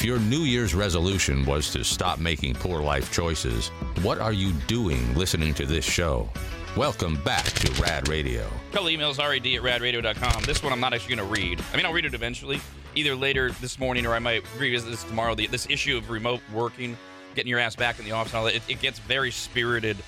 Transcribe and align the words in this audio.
If 0.00 0.06
your 0.06 0.18
New 0.18 0.44
Year's 0.44 0.74
resolution 0.74 1.44
was 1.44 1.70
to 1.72 1.84
stop 1.84 2.18
making 2.18 2.54
poor 2.54 2.80
life 2.80 3.12
choices, 3.12 3.68
what 4.00 4.18
are 4.18 4.32
you 4.32 4.54
doing 4.66 5.14
listening 5.14 5.52
to 5.52 5.66
this 5.66 5.84
show? 5.84 6.26
Welcome 6.74 7.22
back 7.22 7.44
to 7.44 7.70
Rad 7.82 8.08
Radio. 8.08 8.46
A 8.46 8.72
couple 8.72 8.88
emails, 8.88 9.18
rad 9.18 9.46
at 9.46 9.62
radradio.com. 9.62 10.44
This 10.44 10.62
one 10.62 10.72
I'm 10.72 10.80
not 10.80 10.94
actually 10.94 11.16
going 11.16 11.28
to 11.28 11.34
read. 11.34 11.62
I 11.70 11.76
mean, 11.76 11.84
I'll 11.84 11.92
read 11.92 12.06
it 12.06 12.14
eventually, 12.14 12.62
either 12.94 13.14
later 13.14 13.50
this 13.60 13.78
morning 13.78 14.06
or 14.06 14.14
I 14.14 14.20
might 14.20 14.42
revisit 14.58 14.90
this 14.90 15.04
tomorrow. 15.04 15.34
The, 15.34 15.48
this 15.48 15.68
issue 15.68 15.98
of 15.98 16.08
remote 16.08 16.40
working, 16.50 16.96
getting 17.34 17.50
your 17.50 17.58
ass 17.58 17.76
back 17.76 17.98
in 17.98 18.06
the 18.06 18.12
office, 18.12 18.32
and 18.32 18.38
all 18.38 18.46
that, 18.46 18.54
it, 18.54 18.62
it 18.70 18.80
gets 18.80 18.98
very 19.00 19.30
spirited 19.30 19.98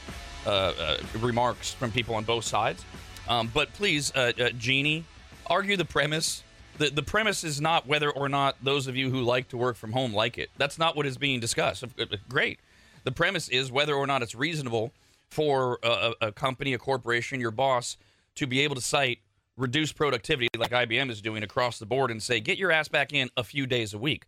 uh, 0.47 0.73
uh, 0.81 0.97
remarks 1.21 1.75
from 1.75 1.93
people 1.93 2.15
on 2.15 2.25
both 2.25 2.45
sides. 2.45 2.83
Um, 3.29 3.51
but 3.53 3.71
please, 3.75 4.11
uh, 4.17 4.33
uh, 4.41 4.49
Jeannie, 4.57 5.05
argue 5.49 5.77
the 5.77 5.85
premise. 5.85 6.45
The, 6.83 6.91
the 6.91 7.03
premise 7.05 7.45
is 7.45 7.61
not 7.61 7.87
whether 7.87 8.11
or 8.11 8.29
not 8.29 8.57
those 8.61 8.89
of 8.89 8.97
you 8.97 9.09
who 9.09 9.23
like 9.23 9.47
to 9.51 9.57
work 9.57 9.77
from 9.77 9.93
home 9.93 10.13
like 10.13 10.37
it. 10.37 10.51
That's 10.57 10.81
not 10.81 10.97
what 10.97 11.07
is 11.07 11.17
being 11.17 11.39
discussed. 11.39 11.85
Uh, 11.85 12.07
Great. 12.29 12.59
The 13.05 13.13
premise 13.13 13.49
is 13.49 13.71
whether 13.71 13.95
or 13.95 14.05
not 14.05 14.21
it's 14.21 14.35
reasonable 14.35 14.93
for 15.31 15.79
a, 15.85 16.15
a 16.21 16.33
company, 16.33 16.75
a 16.75 16.79
corporation, 16.79 17.39
your 17.39 17.53
boss 17.53 17.97
to 18.35 18.49
be 18.49 18.59
able 18.63 18.75
to 18.75 18.81
cite 18.81 19.21
reduced 19.57 19.95
productivity 19.95 20.49
like 20.59 20.73
IBM 20.73 21.09
is 21.09 21.21
doing 21.23 21.45
across 21.45 21.79
the 21.79 21.87
board 21.87 22.11
and 22.11 22.21
say, 22.21 22.41
get 22.41 22.59
your 22.59 22.73
ass 22.73 22.89
back 22.89 23.13
in 23.13 23.31
a 23.37 23.45
few 23.45 23.65
days 23.65 23.95
a 23.95 23.99
week. 23.99 24.25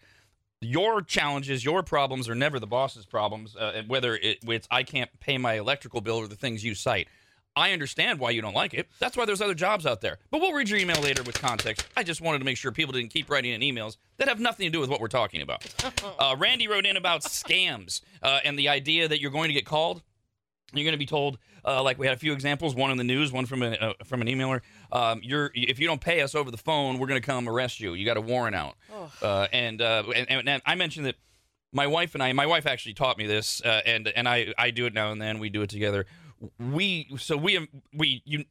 Your 0.60 1.02
challenges, 1.02 1.64
your 1.64 1.82
problems 1.82 2.28
are 2.28 2.36
never 2.36 2.60
the 2.60 2.68
boss's 2.68 3.04
problems, 3.04 3.56
uh, 3.56 3.82
whether 3.88 4.14
it, 4.14 4.38
it's 4.44 4.68
I 4.70 4.84
can't 4.84 5.10
pay 5.18 5.38
my 5.38 5.54
electrical 5.54 6.00
bill 6.00 6.18
or 6.18 6.28
the 6.28 6.36
things 6.36 6.62
you 6.62 6.76
cite. 6.76 7.08
I 7.56 7.72
understand 7.72 8.18
why 8.18 8.30
you 8.30 8.42
don't 8.42 8.54
like 8.54 8.74
it. 8.74 8.88
That's 8.98 9.16
why 9.16 9.24
there's 9.24 9.40
other 9.40 9.54
jobs 9.54 9.86
out 9.86 10.00
there. 10.00 10.18
But 10.30 10.40
we'll 10.40 10.52
read 10.52 10.68
your 10.68 10.78
email 10.78 11.00
later 11.00 11.22
with 11.22 11.40
context. 11.40 11.86
I 11.96 12.02
just 12.02 12.20
wanted 12.20 12.40
to 12.40 12.44
make 12.44 12.56
sure 12.56 12.72
people 12.72 12.92
didn't 12.92 13.10
keep 13.10 13.30
writing 13.30 13.52
in 13.52 13.60
emails 13.60 13.96
that 14.16 14.28
have 14.28 14.40
nothing 14.40 14.66
to 14.66 14.70
do 14.70 14.80
with 14.80 14.90
what 14.90 15.00
we're 15.00 15.08
talking 15.08 15.40
about. 15.42 15.64
Uh, 16.18 16.36
Randy 16.38 16.68
wrote 16.68 16.86
in 16.86 16.96
about 16.96 17.22
scams 17.22 18.00
uh, 18.22 18.38
and 18.44 18.58
the 18.58 18.68
idea 18.68 19.08
that 19.08 19.20
you're 19.20 19.30
going 19.30 19.48
to 19.48 19.54
get 19.54 19.64
called. 19.66 20.02
You're 20.72 20.84
going 20.84 20.92
to 20.92 20.98
be 20.98 21.06
told, 21.06 21.38
uh, 21.64 21.82
like 21.82 21.98
we 21.98 22.06
had 22.06 22.14
a 22.14 22.18
few 22.18 22.32
examples, 22.32 22.74
one 22.74 22.90
in 22.90 22.98
the 22.98 23.04
news, 23.04 23.32
one 23.32 23.46
from 23.46 23.62
a, 23.62 23.72
uh, 23.72 23.92
from 24.04 24.20
an 24.22 24.28
emailer. 24.28 24.60
Um, 24.92 25.20
you're 25.22 25.50
if 25.54 25.78
you 25.78 25.86
don't 25.86 26.00
pay 26.00 26.20
us 26.20 26.34
over 26.34 26.50
the 26.50 26.56
phone, 26.58 26.98
we're 26.98 27.06
going 27.06 27.20
to 27.20 27.26
come 27.26 27.48
arrest 27.48 27.80
you. 27.80 27.94
You 27.94 28.04
got 28.06 28.16
a 28.16 28.20
warrant 28.20 28.54
out. 28.56 28.76
Uh, 29.22 29.46
and, 29.52 29.80
uh, 29.82 30.04
and, 30.14 30.30
and 30.30 30.48
and 30.48 30.62
I 30.64 30.74
mentioned 30.74 31.06
that 31.06 31.16
my 31.72 31.86
wife 31.86 32.14
and 32.14 32.22
I, 32.22 32.32
my 32.32 32.46
wife 32.46 32.66
actually 32.66 32.94
taught 32.94 33.18
me 33.18 33.26
this, 33.26 33.60
uh, 33.64 33.80
and 33.84 34.08
and 34.08 34.28
I 34.28 34.54
I 34.56 34.70
do 34.70 34.86
it 34.86 34.94
now 34.94 35.10
and 35.10 35.20
then. 35.20 35.38
We 35.38 35.48
do 35.50 35.62
it 35.62 35.70
together. 35.70 36.06
We 36.58 37.08
so 37.18 37.36
we 37.36 37.56
um, 37.56 37.68
we 37.92 38.22
you 38.24 38.44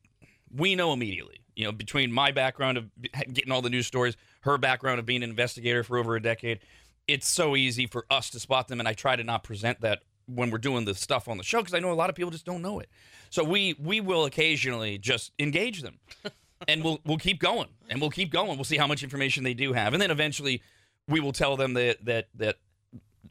we 0.56 0.76
know 0.76 0.94
immediately. 0.94 1.39
You 1.56 1.66
know, 1.66 1.72
between 1.72 2.12
my 2.12 2.31
background 2.31 2.78
of 2.78 2.89
getting 3.31 3.52
all 3.52 3.62
the 3.62 3.70
news 3.70 3.86
stories, 3.86 4.17
her 4.42 4.58
background 4.58 5.00
of 5.00 5.06
being 5.06 5.23
an 5.23 5.30
investigator 5.30 5.84
for 5.84 5.98
over 5.98 6.16
a 6.16 6.22
decade, 6.22 6.59
it's 7.08 7.28
so 7.28 7.56
easy 7.56 7.86
for 7.86 8.06
us 8.09 8.30
to 8.31 8.39
spot 8.39 8.67
them. 8.67 8.80
And 8.80 8.88
I 8.88 8.94
try 8.94 9.16
to 9.16 9.23
not 9.23 9.44
present 9.44 9.81
that 9.81 10.00
when 10.26 10.50
we're 10.50 10.58
doing 10.58 10.86
the 10.86 10.95
stuff 10.95 11.28
on 11.28 11.38
the 11.38 11.44
show 11.44 11.59
because 11.59 11.73
I 11.73 11.80
know 11.80 11.92
a 11.92 11.94
lot 11.94 12.09
of 12.09 12.16
people 12.16 12.31
just 12.31 12.45
don't 12.45 12.61
know 12.61 12.80
it. 12.80 12.89
So 13.30 13.44
we 13.44 13.76
we 13.80 14.02
will 14.02 14.26
occasionally 14.26 14.98
just 14.98 15.31
engage 15.39 15.81
them, 15.81 16.00
and 16.67 16.84
we'll 16.84 17.00
we'll 17.06 17.17
keep 17.17 17.39
going 17.39 17.70
and 17.89 18.00
we'll 18.00 18.09
keep 18.09 18.31
going. 18.31 18.58
We'll 18.58 18.64
see 18.64 18.78
how 18.78 18.88
much 18.88 19.04
information 19.04 19.44
they 19.44 19.54
do 19.54 19.73
have, 19.73 19.94
and 19.94 20.02
then 20.02 20.11
eventually 20.11 20.61
we 21.08 21.20
will 21.20 21.34
tell 21.34 21.58
them 21.58 21.73
that 21.73 22.04
that 22.06 22.28
that 22.36 22.58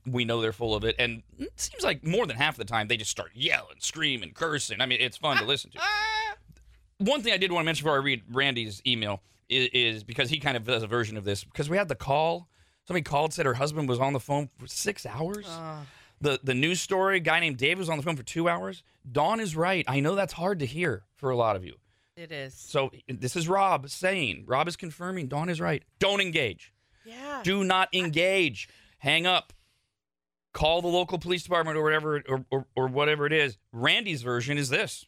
we 0.07 0.25
know 0.25 0.41
they're 0.41 0.53
full 0.53 0.75
of 0.75 0.85
it. 0.85 0.97
And 0.99 1.23
it 1.39 1.59
seems 1.59 1.83
like 1.85 2.05
more 2.05 2.27
than 2.27 2.37
half 2.37 2.55
of 2.55 2.59
the 2.59 2.65
time 2.65 2.89
they 2.89 2.97
just 2.97 3.11
start 3.11 3.31
yelling, 3.35 3.77
screaming, 3.79 4.33
cursing. 4.33 4.81
I 4.81 4.87
mean, 4.87 5.01
it's 5.01 5.17
fun 5.17 5.37
to 5.39 5.45
listen 5.45 5.71
to. 5.73 5.79
Ah. 6.35 6.37
One 6.99 7.21
thing 7.23 7.33
I 7.33 7.37
did 7.37 7.51
want 7.51 7.65
to 7.65 7.67
mention 7.67 7.83
before 7.85 7.99
I 7.99 8.03
read 8.03 8.23
Randy's 8.31 8.81
email 8.87 9.23
is, 9.49 9.69
is 9.73 10.05
because 10.05 10.31
he 10.31 10.39
kind 10.39 10.57
of 10.57 10.65
does 10.65 10.85
a 10.85 10.87
version 10.87 11.17
of 11.17 11.25
this 11.25 11.43
because 11.43 11.69
we 11.69 11.77
had 11.77 11.89
the 11.89 11.97
call. 11.97 12.49
Somebody 12.87 13.03
called 13.03 13.33
said 13.33 13.45
her 13.45 13.55
husband 13.55 13.89
was 13.89 13.99
on 13.99 14.13
the 14.13 14.21
phone 14.21 14.49
for 14.59 14.69
six 14.69 15.05
hours. 15.05 15.47
The 16.21 16.39
the 16.45 16.55
news 16.55 16.81
story 16.81 17.19
guy 17.19 17.41
named 17.41 17.57
Dave 17.57 17.79
was 17.79 17.89
on 17.89 17.97
the 17.97 18.05
phone 18.05 18.17
for 18.17 18.23
two 18.23 18.49
hours. 18.49 18.85
Dawn 19.11 19.41
is 19.41 19.57
right. 19.57 19.85
I 19.89 19.99
know 19.99 20.15
that's 20.15 20.33
hard 20.33 20.61
to 20.61 20.67
hear 20.67 21.03
for 21.17 21.31
a 21.31 21.37
lot 21.37 21.57
of 21.57 21.65
you. 21.65 21.75
It 22.17 22.31
is. 22.31 22.55
So 22.55 22.91
this 23.09 23.35
is 23.35 23.49
Rob 23.49 23.89
saying. 23.89 24.45
Rob 24.47 24.69
is 24.69 24.77
confirming. 24.77 25.27
Dawn 25.27 25.49
is 25.49 25.61
right. 25.61 25.83
Don't 25.99 26.21
engage. 26.21 26.73
Yeah. 27.05 27.41
Do 27.43 27.65
not 27.65 27.89
engage. 27.93 28.69
Hang 28.99 29.27
up. 29.27 29.53
Call 30.53 30.83
the 30.83 30.89
local 30.89 31.19
police 31.19 31.43
department 31.43 31.79
or 31.79 31.83
whatever 31.83 32.23
or, 32.29 32.45
or, 32.51 32.67
or 32.77 32.87
whatever 32.89 33.27
it 33.27 33.33
is. 33.33 33.57
Randy's 33.73 34.23
version 34.23 34.59
is 34.59 34.69
this. 34.69 35.07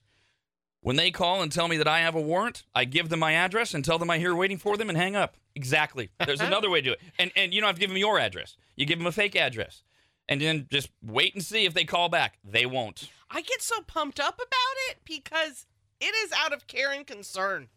When 0.80 0.96
they 0.96 1.10
call 1.10 1.40
and 1.40 1.50
tell 1.50 1.66
me 1.68 1.78
that 1.78 1.88
I 1.88 2.00
have 2.00 2.14
a 2.14 2.20
warrant, 2.20 2.64
I 2.74 2.84
give 2.84 3.08
them 3.08 3.20
my 3.20 3.32
address 3.32 3.72
and 3.72 3.82
tell 3.82 3.98
them 3.98 4.10
I'm 4.10 4.20
here 4.20 4.34
waiting 4.34 4.58
for 4.58 4.76
them 4.76 4.90
and 4.90 4.98
hang 4.98 5.16
up. 5.16 5.36
Exactly. 5.54 6.10
There's 6.24 6.40
another 6.42 6.68
way 6.68 6.80
to 6.80 6.90
do 6.90 6.92
it. 6.92 7.00
And 7.18 7.32
and 7.36 7.54
you 7.54 7.60
don't 7.60 7.68
have 7.68 7.76
to 7.76 7.80
give 7.80 7.90
them 7.90 7.96
your 7.96 8.18
address. 8.18 8.56
You 8.76 8.84
give 8.84 8.98
them 8.98 9.06
a 9.06 9.12
fake 9.12 9.36
address. 9.36 9.82
And 10.28 10.40
then 10.40 10.66
just 10.70 10.90
wait 11.02 11.34
and 11.34 11.42
see 11.42 11.64
if 11.64 11.74
they 11.74 11.84
call 11.84 12.08
back. 12.08 12.38
They 12.44 12.66
won't. 12.66 13.10
I 13.30 13.42
get 13.42 13.62
so 13.62 13.80
pumped 13.82 14.20
up 14.20 14.34
about 14.34 14.76
it 14.90 14.98
because 15.04 15.66
it 16.00 16.14
is 16.24 16.32
out 16.36 16.52
of 16.52 16.66
care 16.66 16.92
and 16.92 17.06
concern. 17.06 17.68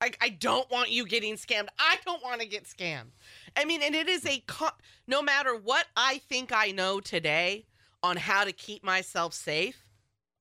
I, 0.00 0.10
I 0.20 0.28
don't 0.28 0.70
want 0.70 0.90
you 0.90 1.06
getting 1.06 1.34
scammed. 1.34 1.68
I 1.78 1.96
don't 2.04 2.22
want 2.22 2.40
to 2.40 2.46
get 2.46 2.64
scammed. 2.64 3.12
I 3.56 3.64
mean, 3.64 3.82
and 3.82 3.94
it 3.94 4.08
is 4.08 4.26
a 4.26 4.40
con- 4.46 4.72
no 5.06 5.22
matter 5.22 5.54
what 5.54 5.86
I 5.96 6.18
think 6.28 6.50
I 6.52 6.72
know 6.72 7.00
today 7.00 7.66
on 8.02 8.16
how 8.16 8.44
to 8.44 8.52
keep 8.52 8.82
myself 8.84 9.32
safe, 9.34 9.84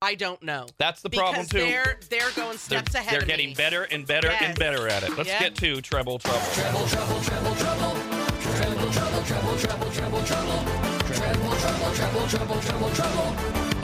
I 0.01 0.15
don't 0.15 0.41
know. 0.43 0.65
That's 0.77 1.01
the 1.01 1.09
problem 1.09 1.45
because 1.45 1.49
too. 1.49 1.59
they're 1.59 1.99
they're 2.09 2.31
going 2.35 2.49
They're, 2.49 2.57
steps 2.57 2.93
ahead. 2.95 3.13
they're 3.13 3.21
of 3.21 3.27
getting 3.27 3.49
me. 3.49 3.55
better 3.55 3.83
and 3.83 4.05
better 4.05 4.29
and 4.29 4.57
better 4.59 4.87
at 4.89 5.03
it. 5.03 5.15
Let's 5.17 5.29
Yeah. 5.29 5.39
get 5.39 5.55
to 5.55 5.79
treble 5.81 6.19
trouble. 6.19 6.39
Treble 6.53 6.87
trouble 6.87 7.21
treble 7.21 7.55
trouble. 7.55 7.95
Treble 8.41 8.91
trouble 8.91 9.23
treble 9.23 9.57
treble 9.57 9.91
treble 9.91 10.23
trouble. 10.23 10.63
Treble 11.13 11.55
trouble 11.55 11.93
treble 11.93 12.27
treble 12.27 12.59
treble 12.61 12.89
trouble. 12.89 13.35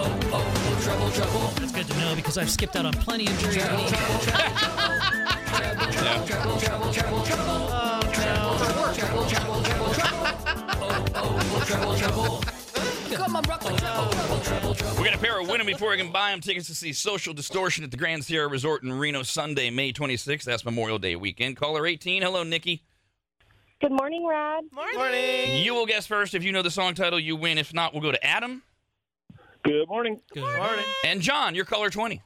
Oh 0.01 0.19
oh 0.33 0.79
treble 0.83 1.11
trouble. 1.11 1.47
That's 1.59 1.71
good 1.71 1.87
to 1.87 1.97
know 1.99 2.15
because 2.15 2.37
I've 2.37 2.49
skipped 2.49 2.75
out 2.75 2.85
on 2.85 2.93
plenty 2.93 3.27
of 3.27 3.39
jury 3.39 3.59
duty. 11.69 12.49
We're 14.97 15.05
going 15.05 15.11
to 15.11 15.17
pair 15.19 15.37
a 15.37 15.43
winner 15.43 15.63
before 15.63 15.91
we 15.91 15.97
can 15.97 16.11
buy 16.11 16.31
them 16.31 16.41
tickets 16.41 16.67
to 16.67 16.75
see 16.75 16.93
Social 16.93 17.33
Distortion 17.33 17.83
at 17.83 17.91
the 17.91 17.97
Grand 17.97 18.23
Sierra 18.23 18.47
Resort 18.47 18.83
in 18.83 18.91
Reno 18.91 19.23
Sunday, 19.23 19.69
May 19.69 19.93
26th. 19.93 20.43
That's 20.43 20.65
Memorial 20.65 20.99
Day 20.99 21.15
weekend. 21.15 21.57
Caller 21.57 21.85
18. 21.85 22.21
Hello, 22.21 22.43
Nikki. 22.43 22.83
Good 23.81 23.91
morning, 23.91 24.25
Rad. 24.27 24.63
Morning. 24.73 25.63
You 25.63 25.73
will 25.73 25.85
guess 25.85 26.05
first. 26.05 26.35
If 26.35 26.43
you 26.43 26.51
know 26.51 26.61
the 26.61 26.71
song 26.71 26.95
title, 26.95 27.19
you 27.19 27.35
win. 27.35 27.57
If 27.57 27.73
not, 27.73 27.93
we'll 27.93 28.01
go 28.01 28.11
to 28.11 28.25
Adam. 28.25 28.61
Good 29.63 29.87
morning. 29.87 30.19
Good 30.33 30.41
morning. 30.41 30.85
And 31.05 31.21
John, 31.21 31.55
you're 31.55 31.65
caller 31.65 31.89
20. 31.89 32.21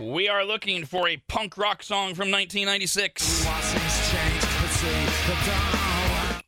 We 0.00 0.28
are 0.28 0.44
looking 0.44 0.84
for 0.84 1.08
a 1.08 1.16
punk 1.28 1.58
rock 1.58 1.82
song 1.82 2.14
from 2.14 2.30
1996. 2.30 3.87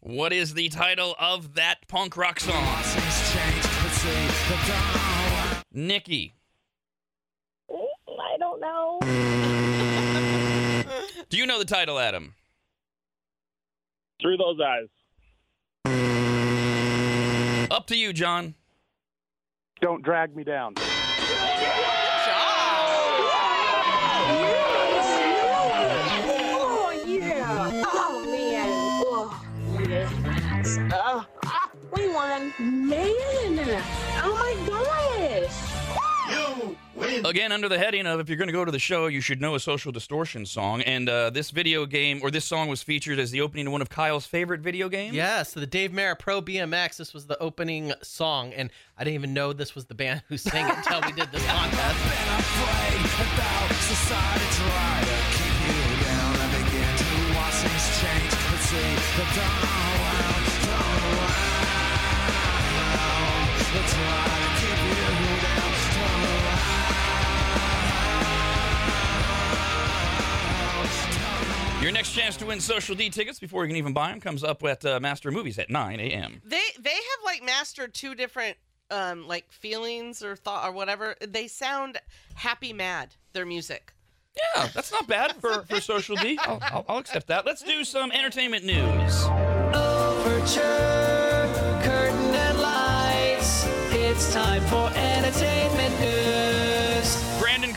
What 0.01 0.33
is 0.33 0.55
the 0.55 0.69
title 0.71 1.15
of 1.19 1.55
that 1.55 1.87
punk 1.87 2.17
rock 2.17 2.41
song? 2.41 2.65
Nikki, 5.73 6.35
I 7.71 8.37
don't 8.39 8.61
know. 8.61 8.99
do 11.29 11.37
you 11.37 11.47
know 11.47 11.59
the 11.59 11.65
title, 11.65 11.99
Adam? 11.99 12.35
Through 14.23 14.39
those 14.39 14.59
eyes. 14.61 14.89
Up 17.71 17.87
to 17.89 17.97
you, 17.97 18.13
John. 18.13 18.55
Don't 19.81 20.03
drag 20.03 20.35
me 20.35 20.45
down. 20.45 20.75
Yes. 30.71 30.93
Uh, 30.93 31.25
ah, 31.47 31.71
we 31.97 32.09
won. 32.09 32.53
Man. 32.59 33.83
Oh, 34.23 34.35
my 34.35 34.55
gosh. 34.69 35.67
You 36.31 36.77
win. 36.95 37.27
Again, 37.27 37.51
under 37.51 37.69
the 37.69 37.79
heading 37.79 38.07
of 38.07 38.21
if 38.21 38.29
you're 38.29 38.39
going 38.39 38.47
to 38.49 38.53
go 38.53 38.65
to 38.65 38.71
the 38.71 38.79
show, 38.79 39.09
you 39.09 39.21
should 39.21 39.41
know 39.41 39.57
a 39.57 39.61
social 39.61 39.91
distortion 39.91 40.47
song. 40.47 40.83
And 40.83 41.09
uh, 41.09 41.31
this 41.31 41.51
video 41.51 41.87
game 41.87 42.21
or 42.23 42.31
this 42.31 42.45
song 42.45 42.69
was 42.69 42.85
featured 42.85 43.19
as 43.19 43.33
the 43.33 43.41
opening 43.41 43.65
to 43.65 43.73
one 43.73 43.83
of 43.83 43.89
Kyle's 43.89 44.27
favorite 44.27 44.61
video 44.61 44.89
games. 44.89 45.17
Yeah, 45.17 45.43
so 45.43 45.59
the 45.59 45.67
Dave 45.67 45.91
Mirra 45.91 46.17
Pro 46.17 46.41
BMX, 46.41 46.99
this 46.99 47.13
was 47.13 47.27
the 47.27 47.39
opening 47.43 47.93
song, 48.03 48.53
and 48.53 48.71
I 48.97 49.03
didn't 49.03 49.15
even 49.15 49.35
know 49.35 49.53
this 49.53 49.75
was 49.75 49.87
the 49.87 49.95
band 49.95 50.23
who 50.29 50.37
sang 50.37 50.69
it 50.69 50.77
until 50.77 51.01
we 51.01 51.11
did 51.13 51.33
this 51.33 51.45
contest. 51.51 51.99
Your 71.81 71.93
next 71.93 72.13
chance 72.13 72.37
to 72.37 72.45
win 72.47 72.61
Social 72.61 72.95
D 72.95 73.09
tickets 73.09 73.41
before 73.41 73.65
you 73.65 73.69
can 73.69 73.77
even 73.77 73.95
buy 73.95 74.11
them 74.11 74.21
comes 74.21 74.45
up 74.45 74.63
at 74.65 74.85
uh, 74.85 75.01
Master 75.01 75.31
Movies 75.31 75.59
at 75.59 75.71
9 75.71 75.99
a.m. 75.99 76.43
They 76.45 76.61
they 76.79 76.91
have 76.91 77.25
like 77.25 77.43
mastered 77.43 77.95
two 77.95 78.15
different 78.15 78.59
um 78.91 79.27
like 79.27 79.51
feelings 79.51 80.23
or 80.23 80.37
thought 80.37 80.69
or 80.69 80.73
whatever. 80.73 81.15
They 81.27 81.49
sound 81.49 81.97
happy 82.35 82.75
mad. 82.75 83.15
Their 83.33 83.47
music. 83.47 83.95
Yeah, 84.55 84.69
that's 84.75 84.93
not 84.93 85.07
bad 85.07 85.37
for, 85.37 85.63
for 85.63 85.81
Social 85.81 86.17
D. 86.17 86.39
I'll, 86.43 86.59
I'll, 86.63 86.85
I'll 86.89 86.99
accept 86.99 87.29
that. 87.29 87.47
Let's 87.47 87.63
do 87.63 87.83
some 87.85 88.13
entertainment 88.13 88.65
news. 88.65 89.25
Overture, 89.75 90.61
curtain 91.83 92.35
and 92.35 92.61
lights. 92.61 93.65
It's 93.93 94.33
time 94.35 94.63
for 94.67 94.91
entertainment 94.95 96.01
news. 96.01 96.40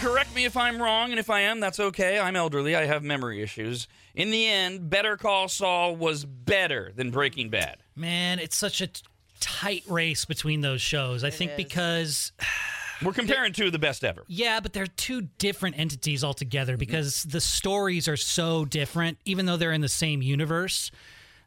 Brandon, 0.04 0.24
correct 0.24 0.36
me 0.36 0.46
if 0.46 0.58
I'm 0.58 0.82
wrong, 0.82 1.12
and 1.12 1.20
if 1.20 1.30
I 1.30 1.42
am, 1.42 1.60
that's 1.60 1.80
okay. 1.80 2.20
I'm 2.20 2.36
elderly. 2.36 2.76
I 2.76 2.86
have 2.86 3.04
memory 3.04 3.42
issues. 3.42 3.88
In 4.16 4.32
the 4.32 4.46
end, 4.48 4.90
Better 4.90 5.18
Call 5.18 5.48
Saul 5.48 5.96
was 5.96 6.26
better 6.26 6.92
than 6.96 7.12
Breaking 7.12 7.50
Bad. 7.50 7.78
Man, 7.96 8.40
it's 8.40 8.56
such 8.56 8.82
a 8.82 8.88
t- 8.88 9.02
tight 9.40 9.84
race 9.88 10.26
between 10.26 10.62
those 10.62 10.82
shows. 10.82 11.24
I 11.24 11.30
think 11.30 11.52
is. 11.52 11.58
because 11.58 12.32
We're 13.04 13.14
comparing 13.14 13.54
two 13.54 13.68
of 13.68 13.72
the 13.72 13.80
best 13.80 14.04
ever. 14.04 14.24
Yeah, 14.28 14.60
but 14.60 14.74
they're 14.74 14.88
two 14.88 15.24
different 15.38 15.78
entities 15.78 16.24
altogether 16.24 16.74
mm-hmm. 16.74 16.80
because 16.80 17.24
the 17.24 17.42
stories 17.42 18.08
are 18.08 18.18
so 18.18 18.66
different, 18.66 19.18
even 19.26 19.46
though 19.46 19.58
they're 19.58 19.74
in 19.74 19.82
the 19.82 19.90
same 19.90 20.22
universe. 20.22 20.92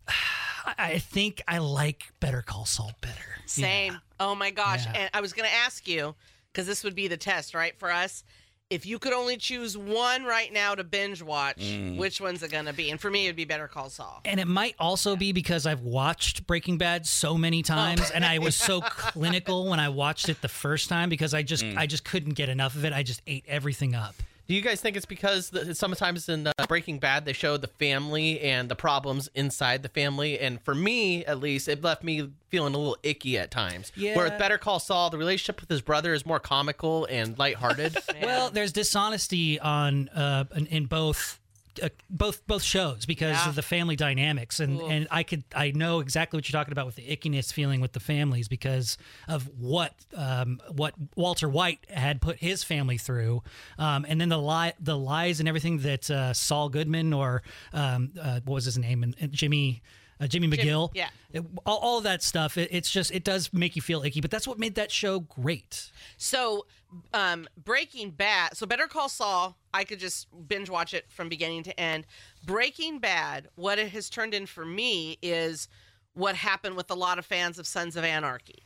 I 0.08 0.74
I 0.78 0.98
think 0.98 1.42
I 1.46 1.58
like 1.58 2.12
Better 2.18 2.42
Call 2.42 2.64
Saul 2.64 2.90
better. 3.00 3.22
Same. 3.46 4.00
Oh 4.18 4.34
my 4.34 4.50
gosh. 4.50 4.84
Yeah. 4.84 4.92
And 4.96 5.10
I 5.14 5.20
was 5.20 5.32
going 5.32 5.48
to 5.48 5.54
ask 5.54 5.86
you, 5.86 6.16
because 6.52 6.66
this 6.66 6.82
would 6.82 6.96
be 6.96 7.06
the 7.06 7.16
test, 7.16 7.54
right, 7.54 7.78
for 7.78 7.92
us. 7.92 8.24
If 8.68 8.84
you 8.84 8.98
could 8.98 9.12
only 9.12 9.36
choose 9.36 9.78
one 9.78 10.24
right 10.24 10.52
now 10.52 10.74
to 10.74 10.82
binge 10.82 11.22
watch, 11.22 11.58
Mm. 11.58 11.98
which 11.98 12.20
one's 12.20 12.42
it 12.42 12.50
going 12.50 12.64
to 12.64 12.72
be? 12.72 12.90
And 12.90 13.00
for 13.00 13.08
me, 13.08 13.26
it'd 13.26 13.36
be 13.36 13.44
Better 13.44 13.68
Call 13.68 13.88
Saul. 13.90 14.20
And 14.24 14.40
it 14.40 14.48
might 14.48 14.74
also 14.80 15.14
be 15.14 15.30
because 15.30 15.66
I've 15.66 15.82
watched 15.82 16.48
Breaking 16.48 16.76
Bad 16.76 17.06
so 17.06 17.38
many 17.38 17.62
times 17.62 18.10
and 18.10 18.24
I 18.24 18.40
was 18.40 18.56
so 18.56 18.80
clinical 18.90 19.68
when 19.68 19.78
I 19.78 19.88
watched 19.88 20.28
it 20.28 20.42
the 20.42 20.48
first 20.48 20.88
time 20.88 21.08
because 21.08 21.32
I 21.32 21.44
just 21.44 21.64
I 21.76 21.86
just 21.86 22.04
couldn't 22.04 22.34
get 22.34 22.48
enough 22.48 22.74
of 22.74 22.84
it. 22.84 22.92
I 22.92 23.04
just 23.04 23.22
ate 23.28 23.44
everything 23.46 23.94
up. 23.94 24.16
Do 24.46 24.54
you 24.54 24.60
guys 24.62 24.80
think 24.80 24.96
it's 24.96 25.06
because 25.06 25.50
the, 25.50 25.74
sometimes 25.74 26.28
in 26.28 26.46
uh, 26.46 26.52
Breaking 26.68 26.98
Bad 26.98 27.24
they 27.24 27.32
show 27.32 27.56
the 27.56 27.66
family 27.66 28.40
and 28.40 28.68
the 28.68 28.76
problems 28.76 29.28
inside 29.34 29.82
the 29.82 29.88
family, 29.88 30.38
and 30.38 30.60
for 30.62 30.74
me 30.74 31.24
at 31.24 31.40
least, 31.40 31.66
it 31.68 31.82
left 31.82 32.04
me 32.04 32.30
feeling 32.48 32.74
a 32.74 32.78
little 32.78 32.96
icky 33.02 33.38
at 33.38 33.50
times. 33.50 33.90
Where 34.16 34.26
with 34.26 34.38
Better 34.38 34.56
Call 34.58 34.78
Saul, 34.78 35.10
the 35.10 35.18
relationship 35.18 35.60
with 35.60 35.68
his 35.70 35.82
brother 35.82 36.14
is 36.14 36.24
more 36.24 36.38
comical 36.40 37.06
and 37.10 37.38
lighthearted. 37.38 37.96
Well, 38.22 38.50
there's 38.50 38.72
dishonesty 38.72 39.60
on 39.60 40.08
uh, 40.08 40.44
in 40.70 40.86
both 40.86 41.38
uh, 41.82 41.88
both 42.10 42.46
both 42.46 42.62
shows 42.62 43.06
because 43.06 43.36
Yeah. 43.36 43.48
of 43.48 43.54
the 43.54 43.62
family 43.62 43.96
dynamics, 43.96 44.60
and 44.60 44.80
Ooh. 44.80 44.86
and 44.86 45.08
I 45.10 45.22
could 45.22 45.44
I 45.54 45.70
know 45.72 46.00
exactly 46.00 46.36
what 46.36 46.48
you're 46.48 46.58
talking 46.58 46.72
about 46.72 46.86
with 46.86 46.96
the 46.96 47.06
ickiness 47.14 47.52
feeling 47.52 47.80
with 47.80 47.92
the 47.92 48.00
families 48.00 48.48
because 48.48 48.98
of 49.28 49.48
what 49.58 49.94
um, 50.14 50.60
what 50.70 50.94
Walter 51.16 51.48
White 51.48 51.80
had 51.90 52.20
put 52.20 52.36
his 52.38 52.62
family 52.64 52.98
through, 52.98 53.42
um, 53.78 54.04
and 54.08 54.20
then 54.20 54.28
the 54.28 54.38
lie 54.38 54.74
the 54.80 54.96
lies 54.96 55.40
and 55.40 55.48
everything 55.48 55.78
that 55.78 56.10
uh, 56.10 56.32
Saul 56.32 56.68
Goodman 56.68 57.12
or 57.12 57.42
um, 57.72 58.12
uh, 58.20 58.40
what 58.44 58.54
was 58.54 58.64
his 58.66 58.78
name 58.78 59.02
and, 59.02 59.14
and 59.20 59.32
Jimmy. 59.32 59.82
Uh, 60.18 60.26
Jimmy 60.26 60.48
McGill, 60.48 60.90
yeah. 60.94 61.08
It- 61.32 61.44
all, 61.66 61.78
all 61.78 61.98
of 61.98 62.04
that 62.04 62.22
stuff. 62.22 62.56
It, 62.56 62.68
it's 62.72 62.90
just 62.90 63.10
it 63.12 63.22
does 63.24 63.52
make 63.52 63.76
you 63.76 63.82
feel 63.82 64.02
icky, 64.02 64.20
but 64.20 64.30
that's 64.30 64.46
what 64.48 64.58
made 64.58 64.74
that 64.76 64.90
show 64.90 65.20
great. 65.20 65.90
So, 66.16 66.64
um, 67.12 67.46
Breaking 67.62 68.10
Bad. 68.10 68.56
So, 68.56 68.64
Better 68.66 68.86
Call 68.86 69.08
Saul. 69.08 69.56
I 69.74 69.84
could 69.84 69.98
just 69.98 70.26
binge 70.48 70.70
watch 70.70 70.94
it 70.94 71.04
from 71.10 71.28
beginning 71.28 71.64
to 71.64 71.78
end. 71.78 72.06
Breaking 72.46 72.98
Bad. 72.98 73.48
What 73.56 73.78
it 73.78 73.90
has 73.90 74.08
turned 74.08 74.32
in 74.32 74.46
for 74.46 74.64
me 74.64 75.18
is 75.20 75.68
what 76.14 76.34
happened 76.34 76.76
with 76.76 76.90
a 76.90 76.94
lot 76.94 77.18
of 77.18 77.26
fans 77.26 77.58
of 77.58 77.66
Sons 77.66 77.94
of 77.96 78.04
Anarchy. 78.04 78.62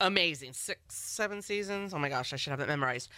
Amazing, 0.00 0.54
six, 0.54 0.80
seven 0.88 1.40
seasons. 1.42 1.94
Oh 1.94 1.98
my 1.98 2.08
gosh, 2.08 2.32
I 2.32 2.36
should 2.36 2.50
have 2.50 2.58
that 2.58 2.68
memorized. 2.68 3.10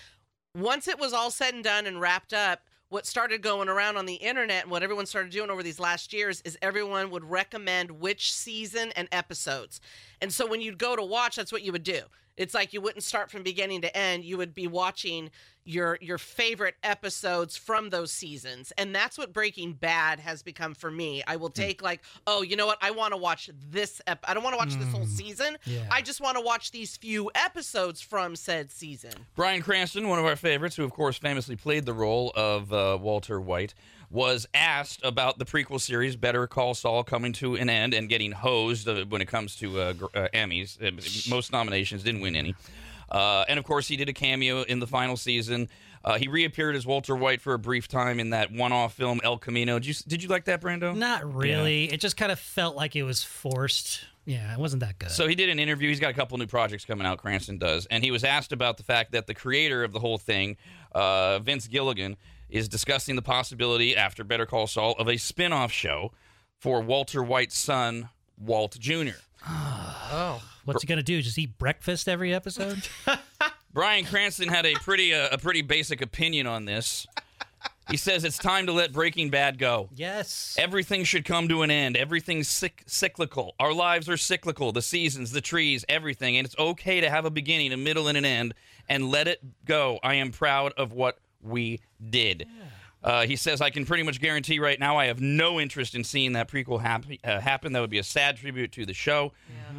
Once 0.54 0.88
it 0.88 0.98
was 0.98 1.14
all 1.14 1.30
said 1.30 1.54
and 1.54 1.64
done 1.64 1.86
and 1.86 2.00
wrapped 2.00 2.34
up, 2.34 2.60
what 2.92 3.06
started 3.06 3.40
going 3.40 3.70
around 3.70 3.96
on 3.96 4.04
the 4.04 4.16
internet 4.16 4.64
and 4.64 4.70
what 4.70 4.82
everyone 4.82 5.06
started 5.06 5.32
doing 5.32 5.48
over 5.48 5.62
these 5.62 5.80
last 5.80 6.12
years 6.12 6.42
is 6.42 6.58
everyone 6.60 7.10
would 7.10 7.24
recommend 7.24 7.90
which 7.90 8.34
season 8.34 8.92
and 8.96 9.08
episodes. 9.12 9.80
And 10.20 10.30
so 10.30 10.46
when 10.46 10.60
you'd 10.60 10.76
go 10.76 10.94
to 10.94 11.02
watch, 11.02 11.36
that's 11.36 11.50
what 11.50 11.62
you 11.62 11.72
would 11.72 11.84
do. 11.84 12.02
It's 12.36 12.54
like 12.54 12.72
you 12.72 12.80
wouldn't 12.80 13.04
start 13.04 13.30
from 13.30 13.42
beginning 13.42 13.82
to 13.82 13.96
end. 13.96 14.24
You 14.24 14.38
would 14.38 14.54
be 14.54 14.66
watching 14.66 15.30
your 15.64 15.96
your 16.00 16.18
favorite 16.18 16.74
episodes 16.82 17.56
from 17.56 17.90
those 17.90 18.10
seasons. 18.10 18.72
And 18.76 18.94
that's 18.94 19.16
what 19.16 19.32
Breaking 19.32 19.74
Bad 19.74 20.18
has 20.18 20.42
become 20.42 20.74
for 20.74 20.90
me. 20.90 21.22
I 21.26 21.36
will 21.36 21.50
take 21.50 21.82
like, 21.82 22.00
oh, 22.26 22.42
you 22.42 22.56
know 22.56 22.66
what? 22.66 22.78
I 22.80 22.90
want 22.90 23.12
to 23.12 23.16
watch 23.16 23.48
this 23.70 24.00
ep- 24.06 24.24
I 24.26 24.34
don't 24.34 24.42
want 24.42 24.54
to 24.54 24.58
watch 24.58 24.74
this 24.74 24.90
whole 24.92 25.06
season. 25.06 25.56
yeah. 25.64 25.86
I 25.90 26.02
just 26.02 26.20
want 26.20 26.36
to 26.36 26.42
watch 26.42 26.70
these 26.72 26.96
few 26.96 27.30
episodes 27.34 28.00
from 28.00 28.34
said 28.34 28.70
season. 28.72 29.12
Bryan 29.36 29.62
Cranston, 29.62 30.08
one 30.08 30.18
of 30.18 30.24
our 30.24 30.36
favorites, 30.36 30.74
who 30.76 30.84
of 30.84 30.90
course 30.92 31.18
famously 31.18 31.54
played 31.54 31.86
the 31.86 31.94
role 31.94 32.32
of 32.34 32.72
uh, 32.72 32.98
Walter 33.00 33.40
White, 33.40 33.74
was 34.12 34.46
asked 34.52 35.00
about 35.02 35.38
the 35.38 35.44
prequel 35.44 35.80
series 35.80 36.16
Better 36.16 36.46
Call 36.46 36.74
Saul 36.74 37.02
coming 37.02 37.32
to 37.34 37.56
an 37.56 37.70
end 37.70 37.94
and 37.94 38.08
getting 38.08 38.30
hosed 38.30 38.86
uh, 38.86 39.06
when 39.08 39.22
it 39.22 39.26
comes 39.26 39.56
to 39.56 39.80
uh, 39.80 39.94
uh, 40.14 40.28
Emmys. 40.34 40.80
Uh, 40.80 41.30
most 41.30 41.50
nominations, 41.50 42.02
didn't 42.02 42.20
win 42.20 42.36
any. 42.36 42.54
Uh, 43.10 43.44
and 43.48 43.58
of 43.58 43.64
course, 43.64 43.88
he 43.88 43.96
did 43.96 44.08
a 44.08 44.12
cameo 44.12 44.62
in 44.62 44.80
the 44.80 44.86
final 44.86 45.16
season. 45.16 45.68
Uh, 46.04 46.18
he 46.18 46.28
reappeared 46.28 46.76
as 46.76 46.84
Walter 46.84 47.16
White 47.16 47.40
for 47.40 47.54
a 47.54 47.58
brief 47.58 47.88
time 47.88 48.20
in 48.20 48.30
that 48.30 48.52
one-off 48.52 48.94
film 48.94 49.20
El 49.24 49.38
Camino. 49.38 49.78
Did 49.78 49.88
you, 49.88 49.94
did 50.06 50.22
you 50.22 50.28
like 50.28 50.44
that, 50.44 50.60
Brando? 50.60 50.94
Not 50.96 51.34
really. 51.34 51.92
It 51.92 52.00
just 52.00 52.16
kind 52.16 52.32
of 52.32 52.38
felt 52.38 52.76
like 52.76 52.96
it 52.96 53.04
was 53.04 53.22
forced. 53.22 54.04
Yeah, 54.24 54.52
it 54.52 54.58
wasn't 54.58 54.80
that 54.80 54.98
good. 54.98 55.10
So 55.10 55.26
he 55.26 55.34
did 55.34 55.48
an 55.48 55.58
interview. 55.58 55.88
He's 55.88 56.00
got 56.00 56.10
a 56.10 56.14
couple 56.14 56.38
new 56.38 56.46
projects 56.46 56.84
coming 56.84 57.06
out. 57.06 57.18
Cranston 57.18 57.58
does, 57.58 57.86
and 57.86 58.04
he 58.04 58.10
was 58.10 58.24
asked 58.24 58.52
about 58.52 58.76
the 58.76 58.82
fact 58.82 59.12
that 59.12 59.26
the 59.26 59.34
creator 59.34 59.84
of 59.84 59.92
the 59.92 60.00
whole 60.00 60.18
thing, 60.18 60.56
uh, 60.92 61.38
Vince 61.40 61.66
Gilligan, 61.66 62.16
is 62.52 62.68
discussing 62.68 63.16
the 63.16 63.22
possibility 63.22 63.96
after 63.96 64.22
Better 64.22 64.46
Call 64.46 64.66
Saul 64.66 64.94
of 64.98 65.08
a 65.08 65.16
spin-off 65.16 65.72
show 65.72 66.12
for 66.58 66.80
Walter 66.80 67.22
White's 67.22 67.58
son, 67.58 68.10
Walt 68.38 68.76
Jr. 68.78 69.16
oh, 69.48 70.42
What's 70.64 70.82
he 70.82 70.86
gonna 70.86 71.02
do? 71.02 71.20
Just 71.22 71.38
eat 71.38 71.58
breakfast 71.58 72.08
every 72.08 72.32
episode? 72.32 72.86
Bryan 73.72 74.04
Cranston 74.04 74.48
had 74.48 74.66
a 74.66 74.74
pretty 74.74 75.12
uh, 75.14 75.30
a 75.32 75.38
pretty 75.38 75.62
basic 75.62 76.02
opinion 76.02 76.46
on 76.46 76.66
this. 76.66 77.06
He 77.90 77.96
says 77.96 78.22
it's 78.22 78.38
time 78.38 78.66
to 78.66 78.72
let 78.72 78.92
Breaking 78.92 79.28
Bad 79.28 79.58
go. 79.58 79.88
yes. 79.92 80.54
Everything 80.58 81.02
should 81.02 81.24
come 81.24 81.48
to 81.48 81.62
an 81.62 81.70
end. 81.70 81.96
Everything's 81.96 82.48
cyc- 82.48 82.82
cyclical. 82.86 83.54
Our 83.58 83.72
lives 83.72 84.08
are 84.08 84.16
cyclical. 84.16 84.70
The 84.70 84.82
seasons, 84.82 85.32
the 85.32 85.40
trees, 85.40 85.84
everything. 85.88 86.36
And 86.36 86.46
it's 86.46 86.56
okay 86.58 87.00
to 87.00 87.10
have 87.10 87.24
a 87.24 87.30
beginning, 87.30 87.72
a 87.72 87.76
middle, 87.76 88.06
and 88.06 88.16
an 88.16 88.24
end, 88.24 88.54
and 88.88 89.10
let 89.10 89.26
it 89.26 89.40
go. 89.64 89.98
I 90.02 90.14
am 90.14 90.30
proud 90.30 90.72
of 90.76 90.92
what 90.92 91.18
we 91.42 91.80
did. 92.10 92.46
Uh, 93.04 93.26
he 93.26 93.34
says, 93.34 93.60
I 93.60 93.70
can 93.70 93.84
pretty 93.84 94.04
much 94.04 94.20
guarantee 94.20 94.60
right 94.60 94.78
now 94.78 94.96
I 94.96 95.06
have 95.06 95.20
no 95.20 95.58
interest 95.58 95.96
in 95.96 96.04
seeing 96.04 96.34
that 96.34 96.48
prequel 96.48 96.80
hap- 96.80 97.04
uh, 97.24 97.40
happen. 97.40 97.72
That 97.72 97.80
would 97.80 97.90
be 97.90 97.98
a 97.98 98.04
sad 98.04 98.36
tribute 98.36 98.70
to 98.72 98.86
the 98.86 98.94
show. 98.94 99.32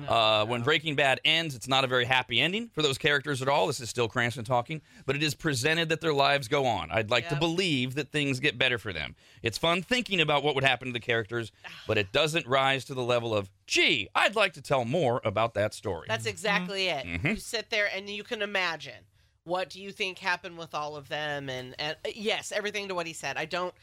uh, 0.10 0.46
when 0.46 0.62
Breaking 0.62 0.98
Bad 0.98 1.22
ends, 1.24 1.56
it's 1.56 1.70
not 1.70 1.86
a 1.86 1.88
very 1.88 2.04
happy 2.04 2.42
ending 2.42 2.70
for 2.74 2.82
those 2.82 2.98
characters 2.98 3.42
at 3.42 3.48
all. 3.48 3.68
This 3.68 3.80
is 3.80 3.90
still 3.90 4.10
Cranston 4.10 4.44
talking, 4.44 4.82
but 5.06 5.16
it 5.16 5.24
is 5.24 5.36
presented 5.36 5.88
that 5.88 6.02
their 6.02 6.14
lives 6.14 6.50
go 6.50 6.66
on. 6.66 6.92
I'd 6.92 7.10
like 7.10 7.30
to 7.30 7.36
believe 7.38 7.96
that 7.96 8.12
things 8.12 8.42
get 8.42 8.58
better 8.58 8.78
for 8.78 8.92
them. 8.92 9.16
It's 9.42 9.58
fun 9.58 9.82
thinking 9.84 10.20
about 10.20 10.44
what 10.44 10.56
would 10.56 10.66
happen 10.66 10.90
to 10.90 10.94
the 10.94 11.00
characters, 11.00 11.54
but 11.88 11.98
it 11.98 12.12
doesn't 12.12 12.46
rise 12.46 12.84
to 12.86 12.94
the 12.94 13.04
level 13.04 13.34
of, 13.34 13.50
gee, 13.68 14.10
I'd 14.14 14.36
like 14.36 14.52
to 14.56 14.62
tell 14.62 14.84
more 14.84 15.22
about 15.24 15.54
that 15.54 15.74
story. 15.74 16.08
That's 16.10 16.26
exactly 16.26 16.88
it. 16.90 17.06
Mhm. 17.06 17.24
You 17.24 17.36
sit 17.38 17.70
there 17.70 17.90
and 17.96 18.10
you 18.10 18.24
can 18.26 18.42
imagine 18.42 19.06
what 19.46 19.70
do 19.70 19.82
you 19.82 19.92
think 19.92 20.20
happened 20.20 20.58
with 20.58 20.74
all 20.74 20.96
of 20.96 21.10
them, 21.10 21.50
and, 21.50 21.76
and 21.80 21.98
uh, 22.06 22.10
yes, 22.16 22.52
everything 22.52 22.88
to 22.88 22.96
what 22.96 23.08
he 23.08 23.14
said. 23.14 23.38
I 23.38 23.46
don't. 23.46 23.74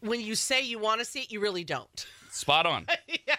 When 0.00 0.20
you 0.20 0.34
say 0.34 0.62
you 0.62 0.78
want 0.78 1.00
to 1.00 1.04
see 1.04 1.20
it, 1.22 1.32
you 1.32 1.40
really 1.40 1.64
don't. 1.64 2.06
Spot 2.30 2.66
on. 2.66 2.86
yeah. 3.08 3.36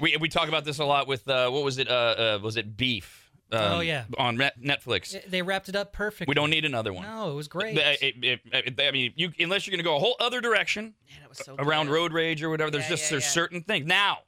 We, 0.00 0.16
we 0.18 0.28
talk 0.28 0.48
about 0.48 0.64
this 0.64 0.78
a 0.78 0.84
lot 0.84 1.08
with, 1.08 1.28
uh, 1.28 1.50
what 1.50 1.64
was 1.64 1.78
it? 1.78 1.88
Uh, 1.90 1.92
uh, 1.92 2.38
was 2.42 2.56
it 2.56 2.76
Beef? 2.76 3.30
Um, 3.52 3.60
Oh, 3.60 3.80
yeah. 3.80 4.04
On 4.16 4.36
Netflix. 4.38 5.18
They 5.28 5.42
wrapped 5.42 5.68
it 5.68 5.74
up 5.74 5.92
perfectly. 5.92 6.30
We 6.30 6.34
don't 6.36 6.50
need 6.50 6.64
another 6.64 6.92
one. 6.92 7.02
No, 7.04 7.32
it 7.32 7.34
was 7.34 7.48
great. 7.48 7.76
It- 7.76 8.00
it- 8.00 8.24
it- 8.24 8.40
it- 8.78 8.80
I 8.80 8.92
mean, 8.92 9.12
you 9.16 9.32
unless 9.40 9.66
you're 9.66 9.72
going 9.72 9.82
to 9.82 9.88
go 9.88 9.96
a 9.96 9.98
whole 9.98 10.14
other 10.20 10.40
direction 10.40 10.94
Man, 11.12 11.24
it 11.24 11.28
was 11.28 11.38
so 11.38 11.56
around 11.58 11.86
good. 11.86 11.94
road 11.94 12.12
rage 12.12 12.42
or 12.44 12.48
whatever, 12.50 12.70
there's 12.70 12.86
just 12.86 13.04
yeah, 13.06 13.10
there's 13.10 13.24
yeah. 13.24 13.30
certain 13.30 13.62
things. 13.62 13.86
Now, 13.86 14.18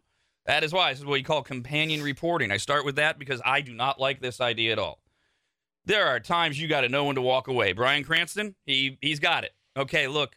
that 0.47 0.65
is 0.65 0.73
why 0.73 0.91
this 0.91 0.99
is 0.99 1.05
what 1.07 1.21
you 1.21 1.25
call 1.25 1.43
companion 1.43 2.03
reporting. 2.03 2.51
I 2.51 2.57
start 2.57 2.85
with 2.85 2.97
that 2.97 3.17
because 3.21 3.41
I 3.45 3.61
do 3.61 3.73
not 3.73 4.01
like 4.01 4.21
this 4.21 4.41
idea 4.41 4.73
at 4.73 4.81
all. 4.81 4.99
There 5.85 6.07
are 6.07 6.21
times 6.21 6.61
you 6.61 6.69
got 6.69 6.83
to 6.83 6.89
know 6.89 7.05
when 7.07 7.17
to 7.17 7.23
walk 7.23 7.49
away. 7.49 7.73
Bryan 7.73 8.05
Cranston, 8.05 8.55
he 8.65 8.99
he's 9.01 9.19
got 9.19 9.45
it. 9.45 9.53
Okay, 9.77 10.07
look, 10.07 10.37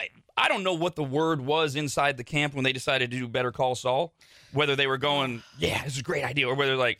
I, 0.00 0.08
I 0.36 0.48
don't 0.48 0.62
know 0.62 0.74
what 0.74 0.96
the 0.96 1.04
word 1.04 1.40
was 1.40 1.76
inside 1.76 2.16
the 2.16 2.24
camp 2.24 2.54
when 2.54 2.64
they 2.64 2.72
decided 2.72 3.10
to 3.10 3.18
do 3.18 3.28
Better 3.28 3.52
Call 3.52 3.74
Saul. 3.74 4.14
Whether 4.52 4.74
they 4.74 4.88
were 4.88 4.98
going, 4.98 5.44
yeah, 5.58 5.84
this 5.84 5.92
is 5.94 6.00
a 6.00 6.02
great 6.02 6.24
idea, 6.24 6.48
or 6.48 6.54
whether 6.54 6.76
like, 6.76 6.98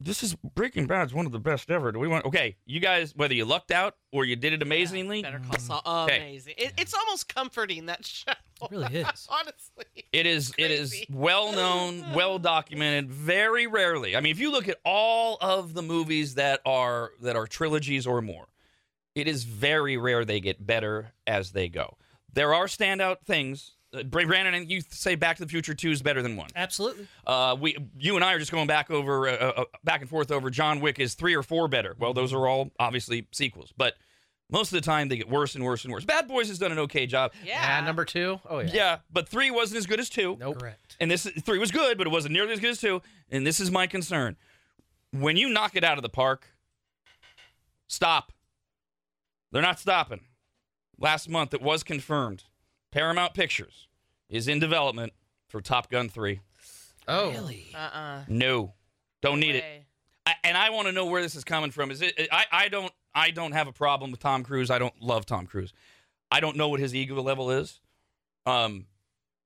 this 0.00 0.22
is 0.22 0.34
Breaking 0.54 0.86
Bad's 0.86 1.14
one 1.14 1.26
of 1.26 1.32
the 1.32 1.38
best 1.38 1.70
ever. 1.70 1.92
Do 1.92 1.98
we 1.98 2.08
want? 2.08 2.24
Okay, 2.24 2.56
you 2.66 2.80
guys, 2.80 3.14
whether 3.14 3.34
you 3.34 3.44
lucked 3.44 3.70
out 3.70 3.96
or 4.12 4.24
you 4.24 4.36
did 4.36 4.52
it 4.52 4.62
amazingly, 4.62 5.22
Better 5.22 5.38
Call 5.38 5.50
mm-hmm. 5.50 5.66
Saul, 5.66 6.04
Okay. 6.04 6.16
amazing. 6.16 6.54
It, 6.58 6.72
it's 6.76 6.94
almost 6.94 7.32
comforting 7.32 7.86
that 7.86 8.04
show. 8.04 8.32
It 8.62 8.70
really 8.70 8.96
is. 8.96 9.06
Honestly, 9.30 10.06
It 10.12 10.26
is 10.26 10.52
it 10.58 10.70
is 10.70 11.04
well 11.10 11.52
known, 11.52 12.12
well 12.12 12.38
documented. 12.38 13.10
Very 13.10 13.66
rarely. 13.66 14.16
I 14.16 14.20
mean, 14.20 14.32
if 14.32 14.40
you 14.40 14.50
look 14.50 14.68
at 14.68 14.78
all 14.84 15.38
of 15.40 15.74
the 15.74 15.82
movies 15.82 16.34
that 16.34 16.60
are 16.66 17.12
that 17.22 17.36
are 17.36 17.46
trilogies 17.46 18.06
or 18.06 18.20
more, 18.20 18.48
it 19.14 19.28
is 19.28 19.44
very 19.44 19.96
rare 19.96 20.24
they 20.24 20.40
get 20.40 20.66
better 20.66 21.12
as 21.26 21.52
they 21.52 21.68
go. 21.68 21.96
There 22.32 22.52
are 22.54 22.66
standout 22.66 23.20
things. 23.24 23.72
Uh, 23.94 24.02
Brandon, 24.02 24.52
and 24.54 24.70
you 24.70 24.82
say 24.90 25.14
Back 25.14 25.36
to 25.38 25.44
the 25.44 25.48
Future 25.48 25.72
Two 25.74 25.90
is 25.90 26.02
better 26.02 26.20
than 26.22 26.36
one. 26.36 26.50
Absolutely. 26.54 27.06
Uh, 27.26 27.56
we, 27.58 27.76
you 27.98 28.16
and 28.16 28.24
I 28.24 28.34
are 28.34 28.38
just 28.38 28.52
going 28.52 28.66
back 28.66 28.90
over, 28.90 29.28
uh, 29.28 29.32
uh, 29.32 29.64
back 29.82 30.02
and 30.02 30.10
forth 30.10 30.30
over 30.30 30.50
John 30.50 30.80
Wick 30.80 30.98
is 30.98 31.14
three 31.14 31.34
or 31.34 31.42
four 31.42 31.68
better. 31.68 31.96
Well, 31.98 32.12
those 32.12 32.32
are 32.34 32.46
all 32.46 32.70
obviously 32.78 33.26
sequels, 33.32 33.72
but 33.76 33.94
most 34.50 34.72
of 34.72 34.76
the 34.76 34.82
time 34.84 35.08
they 35.08 35.16
get 35.16 35.28
worse 35.30 35.54
and 35.54 35.64
worse 35.64 35.84
and 35.84 35.92
worse. 35.92 36.04
Bad 36.04 36.28
Boys 36.28 36.48
has 36.48 36.58
done 36.58 36.70
an 36.72 36.78
okay 36.80 37.06
job. 37.06 37.32
yeah. 37.44 37.78
Yeah, 37.78 37.84
number 37.86 38.04
two. 38.04 38.38
Oh 38.48 38.58
yeah. 38.58 38.70
Yeah, 38.72 38.98
but 39.10 39.26
three 39.28 39.50
wasn't 39.50 39.78
as 39.78 39.86
good 39.86 40.00
as 40.00 40.10
two. 40.10 40.36
Nope. 40.38 40.58
Correct. 40.58 40.96
And 41.00 41.10
this 41.10 41.24
three 41.42 41.58
was 41.58 41.70
good, 41.70 41.96
but 41.96 42.06
it 42.06 42.10
wasn't 42.10 42.34
nearly 42.34 42.52
as 42.52 42.60
good 42.60 42.70
as 42.70 42.80
two. 42.80 43.00
And 43.30 43.46
this 43.46 43.58
is 43.58 43.70
my 43.70 43.86
concern: 43.86 44.36
when 45.12 45.38
you 45.38 45.48
knock 45.48 45.76
it 45.76 45.84
out 45.84 45.96
of 45.96 46.02
the 46.02 46.08
park, 46.10 46.48
stop. 47.86 48.32
They're 49.50 49.62
not 49.62 49.78
stopping. 49.80 50.20
Last 50.98 51.28
month, 51.28 51.54
it 51.54 51.62
was 51.62 51.82
confirmed. 51.82 52.44
Paramount 52.98 53.32
Pictures 53.32 53.86
is 54.28 54.48
in 54.48 54.58
development 54.58 55.12
for 55.46 55.60
Top 55.60 55.88
Gun 55.88 56.08
three. 56.08 56.40
Oh. 57.06 57.30
Really? 57.30 57.68
Uh-uh. 57.72 58.22
No, 58.26 58.74
don't 59.22 59.38
need 59.38 59.54
it. 59.54 59.64
I, 60.26 60.34
and 60.42 60.56
I 60.56 60.70
want 60.70 60.88
to 60.88 60.92
know 60.92 61.06
where 61.06 61.22
this 61.22 61.36
is 61.36 61.44
coming 61.44 61.70
from. 61.70 61.92
Is 61.92 62.02
it? 62.02 62.26
I, 62.32 62.46
I 62.50 62.68
don't. 62.68 62.92
I 63.14 63.30
don't 63.30 63.52
have 63.52 63.68
a 63.68 63.72
problem 63.72 64.10
with 64.10 64.18
Tom 64.18 64.42
Cruise. 64.42 64.68
I 64.68 64.80
don't 64.80 65.00
love 65.00 65.26
Tom 65.26 65.46
Cruise. 65.46 65.72
I 66.32 66.40
don't 66.40 66.56
know 66.56 66.68
what 66.70 66.80
his 66.80 66.92
ego 66.92 67.22
level 67.22 67.52
is. 67.52 67.78
Um, 68.46 68.86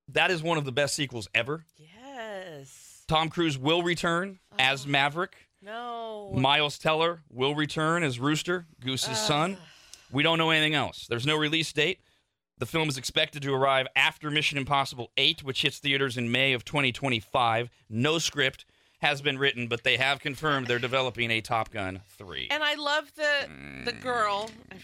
that 0.07 0.31
is 0.31 0.41
one 0.41 0.57
of 0.57 0.65
the 0.65 0.71
best 0.71 0.95
sequels 0.95 1.29
ever. 1.35 1.63
Yes. 1.77 3.03
Tom 3.07 3.29
Cruise 3.29 3.55
will 3.55 3.83
return 3.83 4.39
as 4.57 4.87
Maverick. 4.87 5.35
No. 5.61 6.31
Miles 6.33 6.79
Teller 6.79 7.21
will 7.29 7.53
return 7.53 8.01
as 8.01 8.19
Rooster, 8.19 8.65
Goose's 8.81 9.19
son. 9.19 9.57
We 10.11 10.23
don't 10.23 10.39
know 10.39 10.49
anything 10.49 10.73
else. 10.73 11.05
There's 11.07 11.27
no 11.27 11.37
release 11.37 11.71
date. 11.71 11.99
The 12.59 12.65
film 12.65 12.87
is 12.87 12.97
expected 12.97 13.41
to 13.43 13.53
arrive 13.53 13.87
after 13.95 14.29
Mission 14.29 14.57
Impossible 14.57 15.11
8, 15.17 15.43
which 15.43 15.63
hits 15.63 15.79
theaters 15.79 16.17
in 16.17 16.31
May 16.31 16.53
of 16.53 16.63
2025. 16.63 17.69
No 17.89 18.19
script 18.19 18.65
has 19.01 19.21
been 19.21 19.37
written, 19.37 19.67
but 19.67 19.83
they 19.83 19.97
have 19.97 20.19
confirmed 20.19 20.67
they're 20.67 20.79
developing 20.79 21.29
a 21.29 21.41
Top 21.41 21.71
Gun 21.71 22.01
3. 22.17 22.47
And 22.51 22.63
I 22.63 22.75
love 22.75 23.11
the 23.15 23.47
the 23.85 23.91
mm. 23.91 24.01
girl. 24.01 24.49
I 24.71 24.75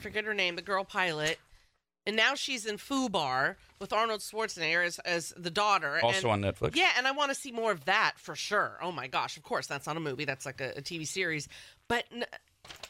forget 0.00 0.24
her 0.24 0.34
name. 0.34 0.56
The 0.56 0.62
girl 0.62 0.84
pilot. 0.84 1.38
And 2.06 2.16
now 2.16 2.34
she's 2.34 2.64
in 2.64 2.78
Fubar 2.78 3.56
with 3.78 3.92
Arnold 3.92 4.20
Schwarzenegger 4.20 4.84
as, 4.84 4.98
as 5.00 5.34
the 5.36 5.50
daughter. 5.50 6.00
Also 6.02 6.30
and, 6.30 6.44
on 6.44 6.52
Netflix. 6.52 6.74
Yeah, 6.74 6.88
and 6.96 7.06
I 7.06 7.12
want 7.12 7.30
to 7.30 7.34
see 7.34 7.52
more 7.52 7.70
of 7.70 7.84
that 7.84 8.14
for 8.16 8.34
sure. 8.34 8.78
Oh 8.82 8.90
my 8.90 9.06
gosh! 9.08 9.36
Of 9.36 9.42
course, 9.42 9.66
that's 9.66 9.86
not 9.86 9.96
a 9.96 10.00
movie. 10.00 10.24
That's 10.24 10.46
like 10.46 10.60
a, 10.60 10.70
a 10.70 10.82
TV 10.82 11.06
series. 11.06 11.48
But 11.86 12.04
n- 12.10 12.24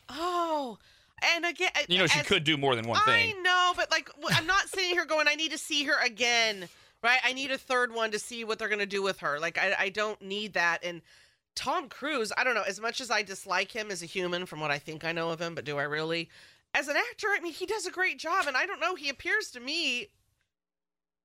oh, 0.08 0.78
and 1.22 1.44
again, 1.46 1.70
You 1.88 1.98
know, 1.98 2.06
she 2.06 2.20
as- 2.20 2.26
could 2.26 2.44
do 2.44 2.56
more 2.56 2.74
than 2.76 2.86
one 2.86 3.00
thing. 3.04 3.34
I 3.36 3.40
know, 3.40 3.72
but 3.76 3.90
like, 3.90 4.10
I'm 4.32 4.46
not 4.46 4.68
sitting 4.68 4.90
here 4.90 5.04
going, 5.04 5.26
I 5.28 5.34
need 5.34 5.52
to 5.52 5.58
see 5.58 5.84
her 5.84 5.94
again, 6.04 6.68
right? 7.02 7.20
I 7.24 7.32
need 7.32 7.50
a 7.50 7.58
third 7.58 7.92
one 7.92 8.10
to 8.12 8.18
see 8.18 8.44
what 8.44 8.58
they're 8.58 8.68
gonna 8.68 8.86
do 8.86 9.02
with 9.02 9.20
her. 9.20 9.38
Like, 9.40 9.58
I, 9.58 9.74
I 9.78 9.88
don't 9.88 10.20
need 10.22 10.54
that. 10.54 10.84
And 10.84 11.02
Tom 11.54 11.88
Cruise, 11.88 12.32
I 12.36 12.44
don't 12.44 12.54
know. 12.54 12.62
As 12.66 12.80
much 12.80 13.00
as 13.00 13.10
I 13.10 13.22
dislike 13.22 13.72
him 13.72 13.90
as 13.90 14.02
a 14.02 14.06
human, 14.06 14.46
from 14.46 14.60
what 14.60 14.70
I 14.70 14.78
think 14.78 15.04
I 15.04 15.12
know 15.12 15.30
of 15.30 15.40
him, 15.40 15.54
but 15.54 15.64
do 15.64 15.76
I 15.78 15.82
really? 15.84 16.28
As 16.74 16.88
an 16.88 16.96
actor, 16.96 17.28
I 17.34 17.40
mean, 17.40 17.52
he 17.52 17.66
does 17.66 17.86
a 17.86 17.90
great 17.90 18.18
job, 18.18 18.46
and 18.46 18.56
I 18.56 18.66
don't 18.66 18.80
know. 18.80 18.94
He 18.94 19.08
appears 19.08 19.50
to 19.52 19.60
me 19.60 20.08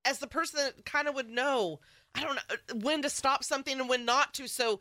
as 0.05 0.19
the 0.19 0.27
person 0.27 0.59
that 0.63 0.85
kind 0.85 1.07
of 1.07 1.15
would 1.15 1.29
know. 1.29 1.79
I 2.15 2.21
don't 2.21 2.35
know 2.35 2.79
when 2.79 3.01
to 3.03 3.09
stop 3.09 3.43
something 3.43 3.79
and 3.79 3.89
when 3.89 4.05
not 4.05 4.33
to. 4.35 4.47
So. 4.47 4.79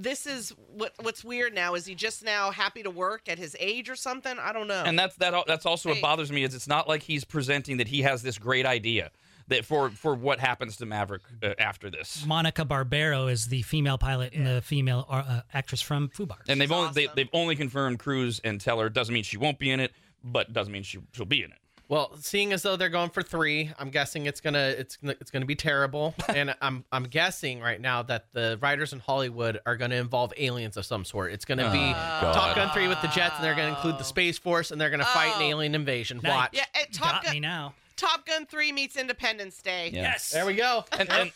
This 0.00 0.26
is 0.26 0.54
what 0.72 0.92
what's 1.02 1.24
weird 1.24 1.52
now. 1.54 1.74
Is 1.74 1.84
he 1.84 1.94
just 1.96 2.24
now 2.24 2.50
happy 2.52 2.82
to 2.84 2.90
work 2.90 3.28
at 3.28 3.36
his 3.36 3.56
age 3.58 3.90
or 3.90 3.96
something? 3.96 4.38
I 4.40 4.52
don't 4.52 4.68
know. 4.68 4.82
And 4.86 4.96
that's 4.98 5.16
that. 5.16 5.34
That's 5.46 5.66
also 5.66 5.88
Hey. 5.88 5.94
what 5.96 6.02
bothers 6.02 6.30
me 6.30 6.44
is 6.44 6.54
it's 6.54 6.68
not 6.68 6.86
like 6.88 7.02
he's 7.02 7.24
presenting 7.24 7.78
that 7.78 7.88
he 7.88 8.02
has 8.02 8.22
this 8.22 8.38
great 8.38 8.64
idea 8.64 9.10
that 9.48 9.64
for 9.64 9.90
for 9.90 10.14
what 10.14 10.38
happens 10.38 10.76
to 10.76 10.86
Maverick 10.86 11.22
uh, 11.42 11.54
after 11.58 11.90
this. 11.90 12.24
Monica 12.24 12.64
Barbaro 12.64 13.26
is 13.26 13.46
the 13.46 13.62
female 13.62 13.98
pilot 13.98 14.34
and 14.34 14.46
the 14.46 14.62
female 14.62 15.04
uh, 15.10 15.40
actress 15.52 15.82
from 15.82 16.10
Fubar. 16.10 16.36
And 16.48 16.60
they've 16.60 16.68
She's 16.68 16.76
only 16.76 16.92
they, 16.92 17.04
awesome. 17.06 17.16
they've 17.16 17.30
only 17.32 17.56
confirmed 17.56 17.98
Cruise 17.98 18.40
and 18.44 18.60
Teller. 18.60 18.88
Doesn't 18.88 19.12
mean 19.12 19.24
she 19.24 19.36
won't 19.36 19.58
be 19.58 19.70
in 19.70 19.80
it, 19.80 19.92
but 20.22 20.52
doesn't 20.52 20.72
mean 20.72 20.84
she 20.84 21.00
she'll 21.12 21.24
be 21.26 21.42
in 21.42 21.50
it. 21.50 21.58
Well, 21.88 22.14
seeing 22.20 22.52
as 22.52 22.62
though 22.62 22.76
they're 22.76 22.90
going 22.90 23.08
for 23.10 23.22
three, 23.22 23.70
I'm 23.78 23.88
guessing 23.88 24.26
it's 24.26 24.42
gonna 24.42 24.74
it's 24.78 24.96
gonna, 24.96 25.14
it's 25.20 25.30
gonna 25.30 25.46
be 25.46 25.54
terrible. 25.54 26.14
and 26.28 26.54
I'm 26.60 26.84
I'm 26.92 27.04
guessing 27.04 27.60
right 27.60 27.80
now 27.80 28.02
that 28.02 28.26
the 28.34 28.58
writers 28.60 28.92
in 28.92 28.98
Hollywood 28.98 29.58
are 29.64 29.76
gonna 29.76 29.94
involve 29.94 30.32
aliens 30.36 30.76
of 30.76 30.84
some 30.84 31.04
sort. 31.06 31.32
It's 31.32 31.46
gonna 31.46 31.72
be 31.72 31.78
oh, 31.78 32.32
Top 32.34 32.54
Gun 32.56 32.70
three 32.70 32.88
with 32.88 33.00
the 33.00 33.08
jets, 33.08 33.36
and 33.36 33.44
they're 33.44 33.54
gonna 33.54 33.70
include 33.70 33.98
the 33.98 34.04
Space 34.04 34.38
Force, 34.38 34.70
and 34.70 34.78
they're 34.80 34.90
gonna 34.90 35.04
fight 35.06 35.34
an 35.36 35.42
Oh. 35.42 35.48
alien 35.48 35.74
invasion. 35.74 36.20
Nice. 36.22 36.32
Watch. 36.34 36.50
yeah, 36.52 36.64
and 36.78 36.92
Top 36.92 37.12
Got 37.12 37.24
Gun, 37.24 37.32
me 37.34 37.40
now. 37.40 37.74
Top 37.96 38.24
Gun 38.26 38.46
3 38.46 38.70
meets 38.70 38.96
Independence 38.96 39.60
Day. 39.60 39.90
Yeah. 39.92 40.02
Yes. 40.02 40.30
There 40.30 40.46
we 40.46 40.54
go. 40.54 40.84
And, 40.92 41.10
and 41.10 41.32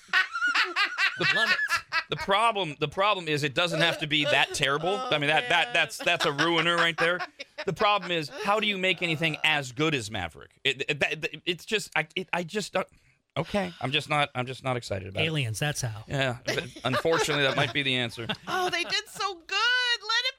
Love 1.35 1.51
it. 1.51 1.57
The 2.13 2.17
problem 2.17 2.77
the 2.79 2.89
problem 2.89 3.27
is 3.27 3.43
it 3.43 3.55
doesn't 3.55 3.81
have 3.81 3.99
to 4.01 4.07
be 4.07 4.25
that 4.25 4.53
terrible. 4.53 5.01
I 5.11 5.17
mean 5.17 5.29
that 5.29 5.49
that 5.49 5.73
that's 5.73 5.97
that's 5.97 6.27
a 6.27 6.33
ruiner 6.33 6.77
right 6.77 6.97
there. 6.99 7.19
The 7.65 7.73
problem 7.73 8.11
is 8.11 8.29
how 8.45 8.59
do 8.59 8.67
you 8.67 8.77
make 8.77 9.03
anything 9.03 9.37
as 9.45 9.71
good 9.71 9.95
as 9.95 10.11
Maverick? 10.11 10.51
It, 10.65 10.83
it, 10.89 10.99
that- 11.01 11.29
it's 11.47 11.65
just 11.65 11.91
I 11.97 12.09
it, 12.17 12.29
I 12.33 12.43
just 12.43 12.73
don't. 12.73 12.89
Okay, 13.37 13.73
I'm 13.81 13.93
just 13.93 14.11
not 14.11 14.29
I'm 14.35 14.47
just 14.47 14.65
not 14.65 14.77
excited 14.77 15.07
about 15.09 15.23
it. 15.23 15.27
Aliens. 15.27 15.59
That's 15.61 15.81
how. 15.81 16.03
Yeah, 16.09 16.39
but 16.45 16.65
unfortunately 16.85 17.45
that 17.45 17.55
might 17.57 17.73
be 17.73 17.83
the 17.85 17.95
answer. 17.95 18.27
Oh, 18.49 18.69
they 18.69 18.83
did 18.83 19.09
so 19.09 19.35
good. 19.47 19.99
Let 20.09 20.25
it 20.27 20.35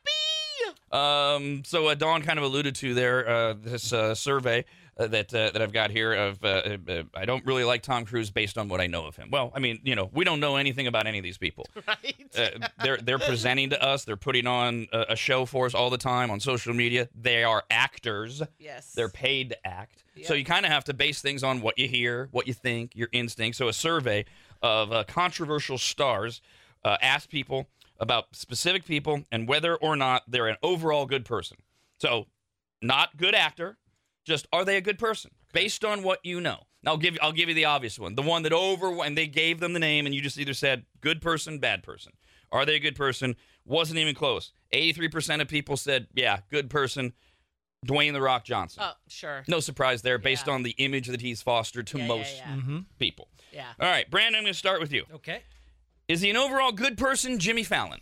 be. 0.91 0.97
Um, 0.97 1.63
so 1.65 1.87
uh, 1.87 1.95
Dawn 1.95 2.21
kind 2.23 2.37
of 2.37 2.43
alluded 2.45 2.75
to 2.75 2.93
there 2.93 3.27
uh, 3.27 3.53
this 3.57 3.93
uh, 3.93 4.13
survey 4.13 4.65
uh, 4.97 5.07
that 5.07 5.33
uh, 5.33 5.49
that 5.51 5.61
I've 5.61 5.73
got 5.73 5.91
here 5.91 6.13
of 6.13 6.43
uh, 6.43 6.77
uh, 6.87 7.03
I 7.15 7.25
don't 7.25 7.45
really 7.45 7.63
like 7.63 7.81
Tom 7.81 8.05
Cruise 8.05 8.29
based 8.31 8.57
on 8.57 8.67
what 8.69 8.79
I 8.79 8.87
know 8.87 9.05
of 9.05 9.15
him. 9.15 9.29
Well, 9.31 9.51
I 9.55 9.59
mean, 9.59 9.79
you 9.83 9.95
know, 9.95 10.09
we 10.13 10.23
don't 10.23 10.39
know 10.39 10.55
anything 10.55 10.87
about 10.87 11.07
any 11.07 11.17
of 11.17 11.23
these 11.23 11.37
people. 11.37 11.67
Right? 11.85 12.15
Uh, 12.37 12.67
they're 12.81 12.97
they're 12.97 13.19
presenting 13.19 13.69
to 13.71 13.83
us. 13.83 14.05
They're 14.05 14.15
putting 14.15 14.47
on 14.47 14.87
a, 14.93 15.05
a 15.09 15.15
show 15.15 15.45
for 15.45 15.65
us 15.65 15.73
all 15.73 15.89
the 15.89 15.97
time 15.97 16.31
on 16.31 16.39
social 16.39 16.73
media. 16.73 17.09
They 17.13 17.43
are 17.43 17.63
actors. 17.69 18.41
yes. 18.57 18.93
They're 18.93 19.09
paid 19.09 19.49
to 19.49 19.67
act. 19.67 20.03
So 20.23 20.33
you 20.33 20.45
kind 20.45 20.65
of 20.65 20.71
have 20.71 20.83
to 20.85 20.93
base 20.93 21.21
things 21.21 21.43
on 21.43 21.61
what 21.61 21.77
you 21.77 21.87
hear, 21.87 22.29
what 22.31 22.47
you 22.47 22.53
think, 22.53 22.95
your 22.95 23.09
instinct. 23.11 23.57
So 23.57 23.67
a 23.67 23.73
survey 23.73 24.25
of 24.61 24.91
uh, 24.91 25.03
controversial 25.05 25.77
stars 25.77 26.41
uh, 26.85 26.97
asked 27.01 27.29
people 27.29 27.67
about 27.99 28.27
specific 28.35 28.85
people 28.85 29.23
and 29.31 29.47
whether 29.47 29.75
or 29.75 29.95
not 29.95 30.23
they're 30.27 30.47
an 30.47 30.57
overall 30.63 31.05
good 31.05 31.25
person. 31.25 31.57
So 31.99 32.27
not 32.81 33.17
good 33.17 33.35
actor, 33.35 33.77
just 34.25 34.47
are 34.53 34.63
they 34.65 34.77
a 34.77 34.81
good 34.81 34.99
person 34.99 35.31
based 35.53 35.83
on 35.85 36.03
what 36.03 36.19
you 36.23 36.39
know. 36.41 36.59
Now, 36.83 36.91
I'll 36.91 36.97
give 36.97 37.17
I'll 37.21 37.31
give 37.31 37.49
you 37.49 37.55
the 37.55 37.65
obvious 37.65 37.97
one, 37.99 38.15
the 38.15 38.21
one 38.21 38.43
that 38.43 38.53
over 38.53 39.03
and 39.03 39.17
they 39.17 39.27
gave 39.27 39.59
them 39.59 39.73
the 39.73 39.79
name 39.79 40.05
and 40.05 40.13
you 40.13 40.21
just 40.21 40.37
either 40.37 40.53
said 40.53 40.85
good 41.01 41.21
person, 41.21 41.59
bad 41.59 41.83
person. 41.83 42.13
Are 42.51 42.65
they 42.65 42.75
a 42.75 42.79
good 42.79 42.95
person? 42.95 43.35
Wasn't 43.65 43.97
even 43.97 44.13
close. 44.15 44.51
Eighty 44.71 44.93
three 44.93 45.09
percent 45.09 45.41
of 45.41 45.47
people 45.47 45.77
said 45.77 46.07
yeah, 46.13 46.39
good 46.49 46.69
person. 46.69 47.13
Dwayne 47.85 48.13
the 48.13 48.21
Rock 48.21 48.45
Johnson. 48.45 48.81
Oh, 48.85 48.93
sure. 49.09 49.43
No 49.47 49.59
surprise 49.59 50.01
there, 50.03 50.17
based 50.17 50.47
Yeah. 50.47 50.53
on 50.53 50.63
the 50.63 50.71
image 50.77 51.07
that 51.07 51.19
he's 51.19 51.41
fostered 51.41 51.85
to 51.87 51.97
Yeah, 51.97 52.03
yeah, 52.03 52.07
most 52.07 52.37
yeah. 52.37 52.55
Mm-hmm. 52.55 52.77
people. 52.97 53.27
Yeah. 53.51 53.65
All 53.77 53.89
right, 53.89 54.09
Brandon, 54.09 54.35
I'm 54.39 54.43
going 54.45 54.53
to 54.53 54.57
start 54.57 54.79
with 54.79 54.93
you. 54.93 55.03
Okay. 55.15 55.41
Is 56.07 56.21
he 56.21 56.29
an 56.29 56.37
overall 56.37 56.71
good 56.71 56.97
person, 56.97 57.39
Jimmy 57.39 57.63
Fallon? 57.63 57.99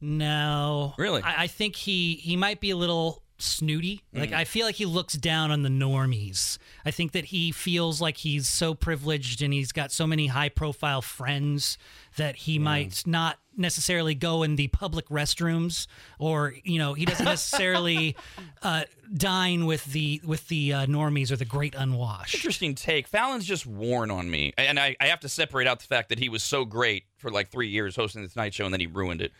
No. 0.00 0.94
Really? 0.96 1.22
I, 1.22 1.42
I 1.42 1.46
think 1.46 1.76
he 1.76 2.14
he 2.14 2.36
might 2.36 2.60
be 2.60 2.70
a 2.70 2.76
little 2.76 3.22
snooty. 3.38 4.02
Mm. 4.14 4.20
Like 4.20 4.32
I 4.32 4.44
feel 4.44 4.66
like 4.66 4.74
he 4.74 4.86
looks 4.86 5.14
down 5.14 5.50
on 5.50 5.62
the 5.62 5.68
normies. 5.68 6.58
I 6.84 6.90
think 6.90 7.12
that 7.12 7.26
he 7.26 7.52
feels 7.52 8.00
like 8.00 8.18
he's 8.18 8.48
so 8.48 8.74
privileged 8.74 9.42
and 9.42 9.52
he's 9.52 9.72
got 9.72 9.92
so 9.92 10.06
many 10.06 10.26
high 10.26 10.48
profile 10.48 11.02
friends 11.02 11.78
that 12.16 12.36
he 12.36 12.58
might 12.58 13.04
not 13.06 13.38
necessarily 13.56 14.14
go 14.14 14.42
in 14.42 14.56
the 14.56 14.68
public 14.68 15.08
restrooms 15.08 15.88
or 16.18 16.54
you 16.62 16.78
know 16.78 16.94
he 16.94 17.04
doesn't 17.04 17.24
necessarily 17.24 18.16
uh, 18.62 18.84
dine 19.14 19.66
with 19.66 19.84
the 19.86 20.20
with 20.24 20.46
the 20.48 20.72
uh, 20.72 20.86
normies 20.86 21.30
or 21.30 21.36
the 21.36 21.44
great 21.44 21.74
unwashed. 21.74 22.34
Interesting 22.34 22.74
take. 22.74 23.06
Fallon's 23.06 23.44
just 23.44 23.66
worn 23.66 24.10
on 24.10 24.30
me. 24.30 24.52
And 24.58 24.78
I, 24.78 24.96
I 25.00 25.06
have 25.06 25.20
to 25.20 25.28
separate 25.28 25.66
out 25.66 25.80
the 25.80 25.86
fact 25.86 26.08
that 26.08 26.18
he 26.18 26.28
was 26.28 26.42
so 26.42 26.64
great 26.64 27.04
for 27.16 27.30
like 27.30 27.50
three 27.50 27.68
years 27.68 27.96
hosting 27.96 28.22
this 28.22 28.36
night 28.36 28.54
show 28.54 28.64
and 28.64 28.72
then 28.72 28.80
he 28.80 28.86
ruined 28.86 29.22
it. 29.22 29.32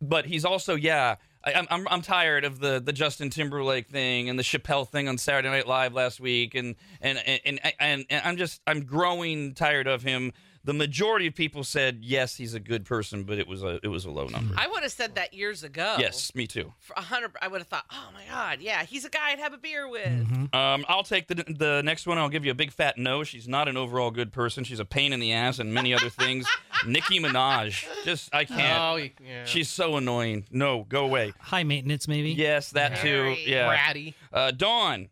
But 0.00 0.26
he's 0.26 0.44
also, 0.44 0.74
yeah, 0.74 1.16
I, 1.44 1.66
I'm, 1.70 1.86
I'm, 1.88 2.02
tired 2.02 2.44
of 2.44 2.58
the, 2.58 2.80
the 2.80 2.92
Justin 2.92 3.30
Timberlake 3.30 3.88
thing 3.88 4.28
and 4.28 4.38
the 4.38 4.42
Chappelle 4.42 4.88
thing 4.88 5.08
on 5.08 5.18
Saturday 5.18 5.50
Night 5.50 5.66
Live 5.66 5.92
last 5.92 6.20
week. 6.20 6.54
And, 6.54 6.74
and, 7.00 7.18
and, 7.18 7.40
and, 7.44 7.60
and, 7.78 8.06
and 8.08 8.22
I'm 8.24 8.36
just, 8.36 8.60
I'm 8.66 8.84
growing 8.84 9.54
tired 9.54 9.86
of 9.86 10.02
him 10.02 10.32
The 10.64 10.72
majority 10.72 11.26
of 11.26 11.34
people 11.34 11.62
said 11.62 11.98
yes, 12.02 12.36
he's 12.36 12.54
a 12.54 12.60
good 12.60 12.86
person, 12.86 13.24
but 13.24 13.38
it 13.38 13.46
was 13.46 13.62
a 13.62 13.78
it 13.82 13.88
was 13.88 14.06
a 14.06 14.10
low 14.10 14.26
number. 14.26 14.54
I 14.56 14.66
would 14.66 14.82
have 14.82 14.92
said 14.92 15.14
that 15.16 15.34
years 15.34 15.62
ago. 15.62 15.96
Yes, 15.98 16.34
me 16.34 16.46
too. 16.46 16.72
For 16.80 16.94
a 16.96 17.02
hundred, 17.02 17.32
I 17.42 17.48
would 17.48 17.60
have 17.60 17.68
thought, 17.68 17.84
oh 17.90 18.08
my 18.14 18.24
god, 18.30 18.60
yeah, 18.62 18.82
he's 18.84 19.04
a 19.04 19.10
guy 19.10 19.32
I'd 19.32 19.38
have 19.40 19.52
a 19.52 19.58
beer 19.58 19.86
with. 19.88 20.06
Mm-hmm. 20.06 20.56
Um, 20.56 20.86
I'll 20.88 21.02
take 21.02 21.28
the 21.28 21.34
the 21.34 21.82
next 21.84 22.06
one. 22.06 22.16
I'll 22.16 22.30
give 22.30 22.46
you 22.46 22.50
a 22.50 22.54
big 22.54 22.72
fat 22.72 22.96
no. 22.96 23.24
She's 23.24 23.46
not 23.46 23.68
an 23.68 23.76
overall 23.76 24.10
good 24.10 24.32
person. 24.32 24.64
She's 24.64 24.80
a 24.80 24.86
pain 24.86 25.12
in 25.12 25.20
the 25.20 25.32
ass 25.34 25.58
and 25.58 25.74
many 25.74 25.92
other 25.92 26.08
things. 26.08 26.46
Nicki 26.86 27.20
Minaj, 27.20 27.86
just 28.04 28.34
I 28.34 28.44
can't. 28.44 28.80
Oh, 28.80 28.96
yeah. 28.96 29.44
She's 29.44 29.68
so 29.68 29.96
annoying. 29.96 30.46
No, 30.50 30.84
go 30.84 31.04
away. 31.04 31.34
High 31.40 31.64
maintenance, 31.64 32.08
maybe. 32.08 32.32
Yes, 32.32 32.70
that 32.70 32.96
too. 32.98 33.36
Yeah. 33.44 33.74
bratty. 33.74 34.14
Uh, 34.32 34.50
Dawn. 34.50 35.08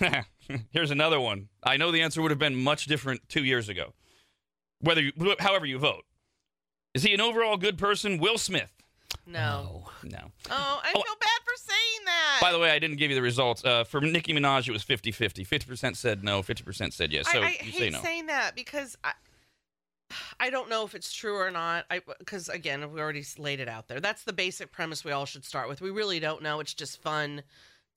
Here's 0.70 0.90
another 0.90 1.20
one. 1.20 1.48
I 1.62 1.76
know 1.76 1.90
the 1.90 2.02
answer 2.02 2.22
would 2.22 2.30
have 2.30 2.38
been 2.38 2.56
much 2.56 2.86
different 2.86 3.28
two 3.28 3.44
years 3.44 3.68
ago. 3.68 3.94
Whether 4.80 5.02
you, 5.02 5.12
however 5.40 5.66
you 5.66 5.78
vote, 5.78 6.04
is 6.94 7.02
he 7.02 7.12
an 7.14 7.20
overall 7.20 7.56
good 7.56 7.78
person? 7.78 8.18
Will 8.18 8.38
Smith. 8.38 8.72
No. 9.26 9.88
No. 10.02 10.30
Oh, 10.50 10.80
I 10.82 10.92
Oh. 10.94 11.02
feel 11.02 11.16
bad 11.20 11.40
for 11.44 11.52
saying 11.56 12.04
that. 12.06 12.38
By 12.40 12.52
the 12.52 12.58
way, 12.58 12.70
I 12.70 12.78
didn't 12.78 12.96
give 12.96 13.10
you 13.10 13.14
the 13.16 13.22
results. 13.22 13.64
Uh, 13.64 13.84
for 13.84 14.00
Nicki 14.00 14.32
Minaj, 14.32 14.68
it 14.68 14.72
was 14.72 14.82
50 14.82 15.10
50. 15.12 15.44
50% 15.44 15.96
said 15.96 16.22
no, 16.24 16.42
50% 16.42 16.92
said 16.92 17.12
yes. 17.12 17.30
So 17.30 17.40
I, 17.42 17.44
I 17.46 17.48
you 17.62 17.70
hate 17.72 17.74
say 17.78 17.90
no. 17.90 18.00
saying 18.02 18.26
that 18.26 18.54
because 18.54 18.96
I, 19.04 19.12
I 20.40 20.50
don't 20.50 20.68
know 20.70 20.84
if 20.84 20.94
it's 20.94 21.12
true 21.12 21.36
or 21.36 21.50
not. 21.50 21.84
I 21.90 22.00
because 22.18 22.48
again, 22.48 22.90
we 22.92 23.00
already 23.00 23.24
laid 23.38 23.60
it 23.60 23.68
out 23.68 23.88
there. 23.88 24.00
That's 24.00 24.24
the 24.24 24.32
basic 24.32 24.72
premise 24.72 25.04
we 25.04 25.12
all 25.12 25.26
should 25.26 25.44
start 25.44 25.68
with. 25.68 25.80
We 25.80 25.90
really 25.90 26.20
don't 26.20 26.42
know. 26.42 26.60
It's 26.60 26.74
just 26.74 27.02
fun 27.02 27.42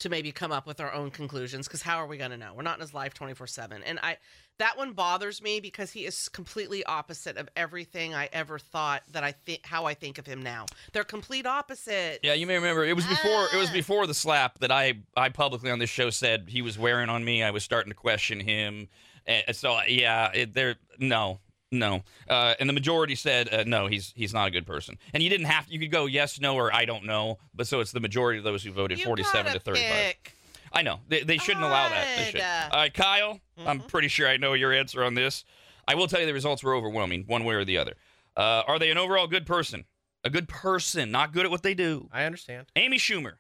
to 0.02 0.10
maybe 0.10 0.32
come 0.32 0.52
up 0.52 0.68
with 0.68 0.80
our 0.80 0.92
own 0.94 1.10
conclusions. 1.10 1.68
Because 1.68 1.82
how 1.82 1.98
are 1.98 2.06
we 2.06 2.18
going 2.18 2.32
to 2.32 2.38
know? 2.38 2.54
We're 2.56 2.64
not 2.64 2.76
in 2.76 2.82
his 2.82 2.94
life 2.94 3.14
twenty 3.14 3.34
four 3.34 3.48
seven. 3.48 3.82
And 3.84 4.00
I 4.04 4.18
that 4.60 4.78
one 4.78 4.94
bothers 4.94 5.42
me 5.42 5.60
because 5.60 5.92
he 5.92 6.06
is 6.06 6.30
completely 6.30 6.84
opposite 6.84 7.38
of 7.38 7.50
everything 7.56 8.14
I 8.14 8.30
ever 8.32 8.60
thought 8.60 9.02
that 9.12 9.24
I 9.24 9.32
think 9.32 9.66
how 9.66 9.86
I 9.86 9.94
think 9.94 10.18
of 10.18 10.28
him 10.28 10.42
now. 10.44 10.66
They're 10.94 11.04
complete 11.04 11.46
opposite. 11.46 12.20
Yeah, 12.22 12.34
you 12.34 12.46
may 12.46 12.56
remember 12.56 12.84
it 12.86 12.96
was 12.96 13.06
before 13.08 13.48
it 13.54 13.58
was 13.58 13.70
Ah. 13.70 13.74
before 13.74 14.08
the 14.08 14.14
slap 14.14 14.60
that 14.60 14.72
I 14.72 15.00
I 15.16 15.30
publicly 15.30 15.72
on 15.72 15.80
this 15.80 15.90
show 15.90 16.10
said 16.10 16.46
he 16.50 16.62
was 16.62 16.78
wearing 16.78 17.10
on 17.10 17.24
me. 17.24 17.42
I 17.44 17.52
was 17.52 17.64
starting 17.64 17.92
to 17.92 17.96
question 17.96 18.40
him. 18.40 18.90
And 19.26 19.56
so 19.56 19.80
yeah, 19.88 20.32
it, 20.34 20.54
there 20.54 20.76
no. 21.00 21.40
No, 21.74 22.02
uh, 22.30 22.54
and 22.60 22.68
the 22.68 22.74
majority 22.74 23.16
said 23.16 23.48
uh, 23.54 23.64
no. 23.66 23.88
He's 23.88 24.12
he's 24.16 24.34
not 24.34 24.48
a 24.48 24.52
good 24.52 24.66
person, 24.68 24.98
and 25.14 25.24
you 25.24 25.30
didn't 25.30 25.46
have 25.46 25.68
to. 25.68 25.74
You 25.74 25.80
could 25.80 25.92
go 25.92 26.06
yes, 26.06 26.40
no, 26.42 26.56
or 26.56 26.74
I 26.74 26.84
don't 26.84 27.06
know. 27.06 27.38
But 27.56 27.66
so 27.68 27.80
it's 27.80 27.94
the 27.94 28.02
majority 28.02 28.40
of 28.40 28.44
those 28.44 28.62
who 28.64 28.72
voted, 28.74 29.00
You 29.00 29.06
forty-seven 29.06 29.46
gotta 29.46 29.60
to 29.60 29.64
thirty-five. 29.64 29.90
pick. 30.06 30.34
I 30.74 30.82
know 30.82 31.00
they, 31.08 31.24
they 31.24 31.38
shouldn't 31.38 31.64
allow 31.66 31.88
that. 31.90 32.08
They 32.18 32.24
should. 32.32 32.42
God. 32.42 32.72
All 32.74 32.80
right, 32.80 32.94
Kyle, 32.94 33.40
I'm 33.66 33.80
Mm-hmm. 33.80 33.88
pretty 33.88 34.08
sure 34.10 34.28
I 34.28 34.36
know 34.38 34.52
your 34.54 34.74
answer 34.74 35.02
on 35.04 35.14
this. 35.14 35.46
I 35.88 35.96
will 35.96 36.08
tell 36.08 36.20
you 36.20 36.26
the 36.26 36.34
results 36.34 36.62
were 36.64 36.76
overwhelming, 36.76 37.24
one 37.28 37.44
way 37.46 37.56
or 37.56 37.64
the 37.66 37.78
other. 37.78 37.94
Uh, 38.36 38.64
are 38.68 38.78
they 38.80 38.92
an 38.92 38.98
overall 38.98 39.28
good 39.28 39.46
person? 39.46 39.86
A 40.24 40.30
good 40.30 40.48
person, 40.50 41.10
not 41.12 41.32
good 41.34 41.46
at 41.46 41.52
what 41.52 41.64
they 41.64 41.74
do. 41.74 42.08
I 42.14 42.24
understand. 42.26 42.68
Amy 42.76 42.98
Schumer. 42.98 43.34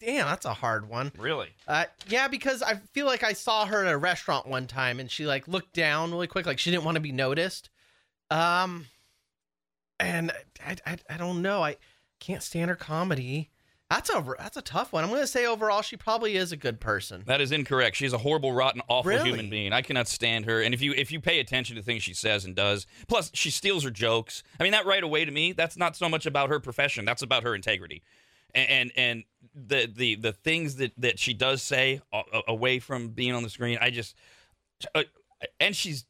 Damn, 0.00 0.26
that's 0.26 0.44
a 0.44 0.54
hard 0.54 0.88
one. 0.88 1.10
Really? 1.18 1.48
Uh, 1.66 1.84
yeah, 2.08 2.28
because 2.28 2.62
I 2.62 2.74
feel 2.92 3.06
like 3.06 3.24
I 3.24 3.32
saw 3.32 3.66
her 3.66 3.84
at 3.84 3.92
a 3.92 3.98
restaurant 3.98 4.46
one 4.46 4.66
time 4.66 5.00
and 5.00 5.10
she 5.10 5.26
like 5.26 5.48
looked 5.48 5.72
down 5.74 6.12
really 6.12 6.26
quick, 6.28 6.46
like 6.46 6.58
she 6.58 6.70
didn't 6.70 6.84
want 6.84 6.94
to 6.94 7.00
be 7.00 7.12
noticed. 7.12 7.68
Um, 8.30 8.86
and 9.98 10.32
I, 10.64 10.76
I, 10.86 10.98
I 11.10 11.16
don't 11.16 11.42
know. 11.42 11.62
I 11.64 11.76
can't 12.20 12.42
stand 12.42 12.70
her 12.70 12.76
comedy. 12.76 13.50
That's 13.90 14.10
a 14.10 14.22
that's 14.38 14.56
a 14.58 14.62
tough 14.62 14.92
one. 14.92 15.02
I'm 15.02 15.08
gonna 15.08 15.26
say 15.26 15.46
overall 15.46 15.80
she 15.80 15.96
probably 15.96 16.36
is 16.36 16.52
a 16.52 16.58
good 16.58 16.78
person. 16.78 17.22
That 17.26 17.40
is 17.40 17.52
incorrect. 17.52 17.96
She's 17.96 18.12
a 18.12 18.18
horrible, 18.18 18.52
rotten, 18.52 18.82
awful 18.86 19.08
Really? 19.08 19.30
human 19.30 19.48
being. 19.48 19.72
I 19.72 19.80
cannot 19.80 20.08
stand 20.08 20.44
her. 20.44 20.60
And 20.60 20.74
if 20.74 20.82
you 20.82 20.92
if 20.92 21.10
you 21.10 21.20
pay 21.22 21.40
attention 21.40 21.74
to 21.76 21.82
things 21.82 22.02
she 22.02 22.12
says 22.12 22.44
and 22.44 22.54
does, 22.54 22.86
plus 23.08 23.30
she 23.32 23.50
steals 23.50 23.84
her 23.84 23.90
jokes. 23.90 24.42
I 24.60 24.62
mean, 24.62 24.72
that 24.72 24.84
right 24.84 25.02
away 25.02 25.24
to 25.24 25.30
me, 25.30 25.52
that's 25.52 25.78
not 25.78 25.96
so 25.96 26.06
much 26.06 26.26
about 26.26 26.50
her 26.50 26.60
profession. 26.60 27.06
That's 27.06 27.22
about 27.22 27.44
her 27.44 27.54
integrity. 27.54 28.02
And 28.54 28.68
and, 28.70 28.92
and 28.96 29.24
the 29.66 29.86
the 29.94 30.14
the 30.16 30.32
things 30.32 30.76
that 30.76 30.92
that 30.98 31.18
she 31.18 31.34
does 31.34 31.62
say 31.62 32.00
a- 32.12 32.22
a- 32.32 32.42
away 32.48 32.78
from 32.78 33.08
being 33.08 33.32
on 33.34 33.42
the 33.42 33.50
screen, 33.50 33.78
I 33.80 33.90
just 33.90 34.14
uh, 34.94 35.02
and 35.60 35.74
she's 35.74 36.04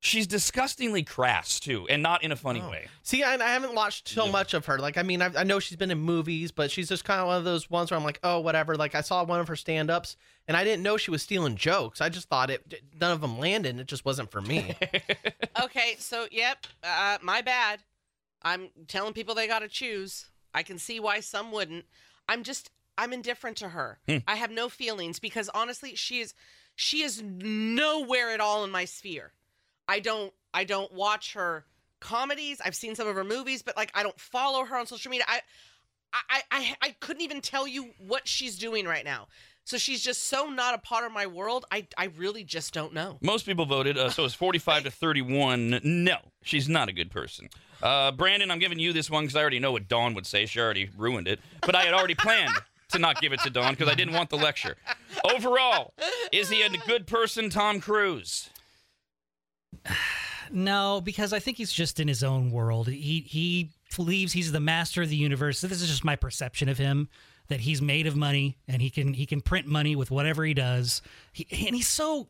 she's 0.00 0.28
disgustingly 0.28 1.02
crass 1.02 1.58
too, 1.58 1.86
and 1.88 2.02
not 2.02 2.22
in 2.22 2.30
a 2.30 2.36
funny 2.36 2.60
Oh. 2.64 2.70
way. 2.70 2.86
See, 3.02 3.24
I, 3.24 3.34
I 3.34 3.48
haven't 3.52 3.74
watched 3.74 4.08
so 4.08 4.26
Yeah. 4.26 4.30
much 4.30 4.54
of 4.54 4.66
her. 4.66 4.78
Like, 4.78 4.96
I 4.96 5.02
mean, 5.02 5.20
I, 5.20 5.30
I 5.38 5.42
know 5.42 5.58
she's 5.58 5.76
been 5.76 5.90
in 5.90 5.98
movies, 5.98 6.52
but 6.52 6.70
she's 6.70 6.88
just 6.88 7.04
kind 7.04 7.20
of 7.20 7.26
one 7.26 7.36
of 7.36 7.42
those 7.44 7.68
ones 7.68 7.90
where 7.90 7.98
I'm 7.98 8.04
like, 8.04 8.20
oh, 8.22 8.38
whatever. 8.38 8.76
Like, 8.76 8.94
I 8.94 9.00
saw 9.00 9.24
one 9.24 9.40
of 9.40 9.48
her 9.48 9.56
stand 9.56 9.90
ups 9.90 10.16
and 10.46 10.56
I 10.56 10.62
didn't 10.62 10.84
know 10.84 10.98
she 10.98 11.10
was 11.10 11.20
stealing 11.22 11.56
jokes. 11.56 12.00
I 12.00 12.10
just 12.10 12.28
thought 12.28 12.48
it, 12.48 12.82
none 13.00 13.10
of 13.10 13.20
them 13.20 13.40
landed. 13.40 13.70
and 13.70 13.80
It 13.80 13.88
just 13.88 14.04
wasn't 14.04 14.30
for 14.30 14.40
me. 14.40 14.76
Okay, 15.60 15.96
so 15.98 16.26
yep, 16.30 16.66
uh, 16.84 17.18
my 17.20 17.40
bad. 17.42 17.80
I'm 18.42 18.68
telling 18.86 19.12
people 19.14 19.34
they 19.34 19.48
got 19.48 19.58
to 19.60 19.68
choose. 19.68 20.26
I 20.54 20.62
can 20.62 20.78
see 20.78 21.00
why 21.00 21.18
some 21.18 21.50
wouldn't. 21.50 21.84
I'm 22.28 22.42
just 22.42 22.70
I'm 22.96 23.12
indifferent 23.12 23.56
to 23.58 23.68
her. 23.70 23.98
Hmm. 24.08 24.18
I 24.26 24.36
have 24.36 24.50
no 24.50 24.68
feelings 24.68 25.18
because 25.18 25.48
honestly, 25.54 25.94
she 25.94 26.20
is 26.20 26.34
she 26.74 27.02
is 27.02 27.22
nowhere 27.22 28.30
at 28.30 28.40
all 28.40 28.64
in 28.64 28.70
my 28.70 28.84
sphere. 28.84 29.32
I 29.86 30.00
don't 30.00 30.32
I 30.52 30.64
don't 30.64 30.92
watch 30.92 31.34
her 31.34 31.64
comedies. 32.00 32.60
I've 32.64 32.74
seen 32.74 32.94
some 32.94 33.08
of 33.08 33.14
her 33.16 33.24
movies, 33.24 33.62
but 33.62 33.76
like 33.76 33.90
I 33.94 34.02
don't 34.02 34.18
follow 34.20 34.64
her 34.64 34.76
on 34.76 34.86
social 34.86 35.10
media. 35.10 35.24
I 35.28 35.40
I 36.12 36.42
I, 36.50 36.76
I 36.82 36.90
couldn't 37.00 37.22
even 37.22 37.40
tell 37.40 37.66
you 37.66 37.90
what 37.98 38.28
she's 38.28 38.58
doing 38.58 38.86
right 38.86 39.04
now. 39.04 39.28
So 39.68 39.76
she's 39.76 40.02
just 40.02 40.28
so 40.28 40.46
not 40.46 40.72
a 40.72 40.78
part 40.78 41.04
of 41.04 41.12
my 41.12 41.26
world. 41.26 41.66
I 41.70 41.86
I 41.98 42.06
really 42.16 42.42
just 42.42 42.72
don't 42.72 42.94
know. 42.94 43.18
Most 43.20 43.44
people 43.44 43.66
voted, 43.66 43.98
uh, 43.98 44.08
so 44.08 44.24
it's 44.24 44.32
45 44.32 44.84
to 44.84 44.90
31. 44.90 45.80
No, 45.84 46.16
she's 46.42 46.70
not 46.70 46.88
a 46.88 46.92
good 46.92 47.10
person. 47.10 47.50
Uh, 47.82 48.10
Brandon, 48.12 48.50
I'm 48.50 48.60
giving 48.60 48.78
you 48.78 48.94
this 48.94 49.10
one 49.10 49.24
because 49.24 49.36
I 49.36 49.42
already 49.42 49.58
know 49.58 49.72
what 49.72 49.86
Dawn 49.86 50.14
would 50.14 50.26
say. 50.26 50.46
She 50.46 50.58
already 50.58 50.88
ruined 50.96 51.28
it. 51.28 51.38
But 51.60 51.74
I 51.74 51.82
had 51.82 51.92
already 51.92 52.14
planned 52.14 52.54
to 52.92 52.98
not 52.98 53.20
give 53.20 53.34
it 53.34 53.40
to 53.40 53.50
Dawn 53.50 53.74
because 53.74 53.88
I 53.88 53.94
didn't 53.94 54.14
want 54.14 54.30
the 54.30 54.38
lecture. 54.38 54.78
Overall, 55.34 55.92
is 56.32 56.48
he 56.48 56.62
a 56.62 56.70
good 56.86 57.06
person, 57.06 57.50
Tom 57.50 57.80
Cruise? 57.80 58.48
No, 60.50 61.02
because 61.02 61.34
I 61.34 61.40
think 61.40 61.58
he's 61.58 61.70
just 61.70 62.00
in 62.00 62.08
his 62.08 62.24
own 62.24 62.50
world. 62.50 62.88
He 62.88 63.20
he 63.20 63.72
believes 63.94 64.32
he's 64.32 64.50
the 64.50 64.60
master 64.60 65.02
of 65.02 65.10
the 65.10 65.16
universe. 65.16 65.60
This 65.60 65.82
is 65.82 65.90
just 65.90 66.06
my 66.06 66.16
perception 66.16 66.70
of 66.70 66.78
him 66.78 67.10
that 67.48 67.60
he's 67.60 67.80
made 67.82 68.06
of 68.06 68.16
money 68.16 68.56
and 68.66 68.80
he 68.82 68.90
can 68.90 69.14
he 69.14 69.26
can 69.26 69.40
print 69.40 69.66
money 69.66 69.96
with 69.96 70.10
whatever 70.10 70.44
he 70.44 70.54
does. 70.54 71.02
He, 71.32 71.46
and 71.66 71.74
he's 71.74 71.88
so 71.88 72.28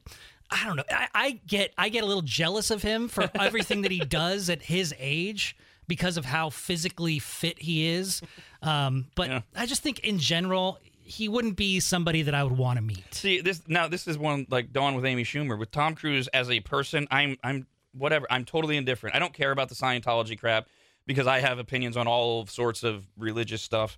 I 0.50 0.64
don't 0.64 0.76
know. 0.76 0.84
I, 0.90 1.08
I 1.14 1.40
get 1.46 1.72
I 1.76 1.88
get 1.88 2.04
a 2.04 2.06
little 2.06 2.22
jealous 2.22 2.70
of 2.70 2.82
him 2.82 3.08
for 3.08 3.30
everything 3.40 3.82
that 3.82 3.90
he 3.90 4.00
does 4.00 4.48
at 4.48 4.62
his 4.62 4.94
age 4.98 5.56
because 5.86 6.16
of 6.16 6.24
how 6.24 6.50
physically 6.50 7.18
fit 7.18 7.60
he 7.60 7.88
is. 7.88 8.20
Um, 8.62 9.06
but 9.14 9.28
Yeah. 9.28 9.40
I 9.56 9.66
just 9.66 9.82
think 9.82 10.00
in 10.00 10.18
general 10.18 10.78
he 11.02 11.26
wouldn't 11.28 11.56
be 11.56 11.80
somebody 11.80 12.22
that 12.22 12.34
I 12.34 12.44
would 12.44 12.56
want 12.56 12.76
to 12.76 12.82
meet. 12.82 13.14
See, 13.14 13.40
this 13.40 13.62
now 13.66 13.88
this 13.88 14.06
is 14.06 14.18
one 14.18 14.46
like 14.50 14.72
Dawn 14.72 14.94
with 14.94 15.04
Amy 15.04 15.24
Schumer. 15.24 15.58
With 15.58 15.70
Tom 15.70 15.94
Cruise 15.94 16.28
as 16.28 16.50
a 16.50 16.60
person, 16.60 17.08
I'm 17.10 17.36
I'm 17.42 17.66
whatever. 17.92 18.26
I'm 18.30 18.44
totally 18.44 18.76
indifferent. 18.76 19.16
I 19.16 19.18
don't 19.18 19.32
care 19.32 19.50
about 19.50 19.68
the 19.68 19.74
Scientology 19.74 20.38
crap 20.38 20.68
because 21.06 21.26
I 21.26 21.40
have 21.40 21.58
opinions 21.58 21.96
on 21.96 22.06
all 22.06 22.44
sorts 22.46 22.82
of 22.84 23.06
religious 23.16 23.62
stuff. 23.62 23.96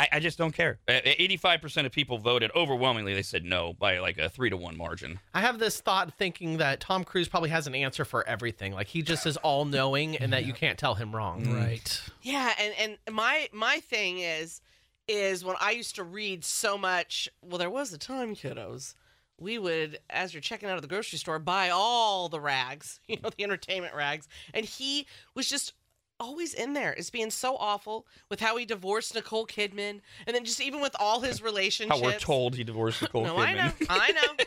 I, 0.00 0.08
I 0.12 0.20
just 0.20 0.38
don't 0.38 0.52
care. 0.52 0.78
Eighty-five 0.88 1.60
percent 1.60 1.86
of 1.86 1.92
people 1.92 2.16
voted 2.16 2.50
overwhelmingly. 2.56 3.12
They 3.12 3.22
said 3.22 3.44
no 3.44 3.74
by 3.74 3.98
like 3.98 4.16
a 4.16 4.30
three 4.30 4.48
to 4.48 4.56
one 4.56 4.76
margin. 4.76 5.20
I 5.34 5.42
have 5.42 5.58
this 5.58 5.80
thought 5.80 6.14
thinking 6.14 6.56
that 6.56 6.80
Tom 6.80 7.04
Cruise 7.04 7.28
probably 7.28 7.50
has 7.50 7.66
an 7.66 7.74
answer 7.74 8.06
for 8.06 8.26
everything. 8.26 8.72
Like, 8.72 8.86
he 8.86 9.02
just 9.02 9.26
is 9.26 9.36
all 9.38 9.66
knowing 9.66 10.16
and 10.16 10.32
that 10.32 10.46
you 10.46 10.54
can't 10.54 10.78
tell 10.78 10.94
him 10.94 11.14
wrong. 11.14 11.44
Mm. 11.44 11.54
Right. 11.54 12.02
Yeah, 12.22 12.50
and 12.58 12.98
and 13.06 13.14
my 13.14 13.50
my 13.52 13.80
thing 13.80 14.20
is 14.20 14.62
is 15.06 15.44
when 15.44 15.56
I 15.60 15.72
used 15.72 15.96
to 15.96 16.04
read 16.04 16.44
so 16.44 16.78
much. 16.78 17.28
Well, 17.42 17.58
there 17.58 17.68
was 17.68 17.92
a 17.92 17.98
time, 17.98 18.34
kiddos. 18.34 18.94
We 19.38 19.58
would, 19.58 19.98
as 20.10 20.32
you're 20.32 20.40
checking 20.42 20.68
out 20.68 20.76
of 20.76 20.82
the 20.82 20.88
grocery 20.88 21.18
store, 21.18 21.38
buy 21.38 21.70
all 21.70 22.28
the 22.28 22.40
rags, 22.40 23.00
you 23.08 23.16
know, 23.22 23.30
the 23.36 23.42
entertainment 23.44 23.94
rags, 23.94 24.28
and 24.54 24.64
he 24.64 25.06
was 25.34 25.48
just 25.48 25.74
always 26.20 26.54
in 26.54 26.74
there 26.74 26.96
as 26.98 27.10
being 27.10 27.30
so 27.30 27.56
awful 27.56 28.06
with 28.28 28.38
how 28.40 28.56
he 28.56 28.64
divorced 28.64 29.14
Nicole 29.14 29.46
Kidman, 29.46 30.00
and 30.26 30.36
then 30.36 30.44
just 30.44 30.60
even 30.60 30.80
with 30.80 30.94
all 31.00 31.20
his 31.20 31.42
relationships. 31.42 31.98
How 31.98 32.04
we're 32.04 32.18
told 32.18 32.54
he 32.54 32.62
divorced 32.62 33.02
Nicole 33.02 33.24
No, 33.24 33.34
Kidman. 33.36 33.40
I 33.48 33.52
know, 33.54 33.72
I 33.88 34.12
know. 34.12 34.44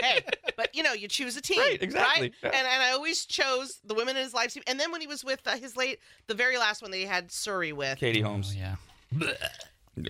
hey, 0.00 0.20
but 0.56 0.74
you 0.74 0.82
know, 0.82 0.92
you 0.92 1.08
choose 1.08 1.36
a 1.36 1.40
team, 1.40 1.58
Right, 1.58 1.82
exactly. 1.82 2.22
right? 2.22 2.34
Yeah. 2.42 2.48
And 2.50 2.66
and 2.66 2.82
I 2.82 2.90
always 2.92 3.24
chose 3.24 3.80
the 3.84 3.94
women 3.94 4.16
in 4.16 4.22
his 4.22 4.34
life 4.34 4.52
team. 4.52 4.62
And 4.66 4.78
then 4.78 4.92
when 4.92 5.00
he 5.00 5.06
was 5.06 5.24
with 5.24 5.40
uh, 5.46 5.56
his 5.56 5.76
late, 5.76 5.98
the 6.26 6.34
very 6.34 6.58
last 6.58 6.82
one 6.82 6.90
that 6.90 6.96
he 6.98 7.04
had 7.04 7.28
Suri 7.28 7.72
with, 7.72 7.98
Katie 7.98 8.20
Holmes. 8.20 8.54
Oh, 8.56 8.58
yeah. 8.60 8.76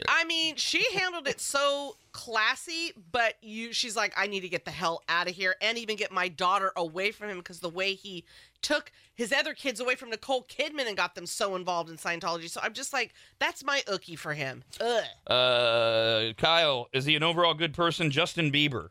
I 0.09 0.25
mean, 0.25 0.57
she 0.57 0.85
handled 0.95 1.29
it 1.29 1.41
so 1.41 1.97
classy, 2.13 2.93
but 3.13 3.35
you, 3.43 3.73
she's 3.73 3.97
like, 3.97 4.15
I 4.17 4.27
need 4.27 4.41
to 4.41 4.49
get 4.49 4.65
the 4.65 4.71
hell 4.71 5.03
out 5.09 5.29
of 5.29 5.35
here, 5.35 5.57
and 5.61 5.77
even 5.77 5.97
get 5.97 6.11
my 6.11 6.29
daughter 6.29 6.73
away 6.77 7.11
from 7.11 7.29
him 7.29 7.39
because 7.39 7.61
the 7.61 7.69
way 7.69 7.95
he 7.95 8.25
took 8.63 8.91
his 9.15 9.33
other 9.33 9.53
kids 9.53 9.79
away 9.79 9.95
from 9.95 10.11
Nicole 10.11 10.45
Kidman 10.45 10.89
and 10.89 10.97
got 10.97 11.15
them 11.15 11.27
so 11.27 11.55
involved 11.55 11.91
in 11.91 11.97
Scientology. 11.97 12.49
So 12.49 12.61
I'm 12.63 12.73
just 12.73 12.93
like, 12.93 13.13
that's 13.39 13.63
my 13.63 13.83
ookie 13.87 14.19
for 14.19 14.33
him. 14.33 14.65
Ugh. 14.81 15.05
Uh, 15.27 16.33
Kyle, 16.39 16.89
is 16.93 17.05
he 17.05 17.15
an 17.15 17.23
overall 17.23 17.55
good 17.55 17.75
person? 17.75 18.11
Justin 18.11 18.51
Bieber. 18.51 18.89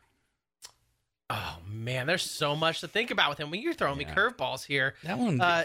Oh 1.28 1.58
man, 1.66 2.06
there's 2.06 2.22
so 2.22 2.54
much 2.54 2.80
to 2.80 2.88
think 2.88 3.10
about 3.10 3.30
with 3.30 3.38
him. 3.38 3.50
When 3.50 3.60
you're 3.60 3.74
throwing 3.74 3.98
me 3.98 4.04
curveballs 4.04 4.64
here. 4.64 4.94
That 5.02 5.18
one. 5.18 5.40
Uh, 5.40 5.64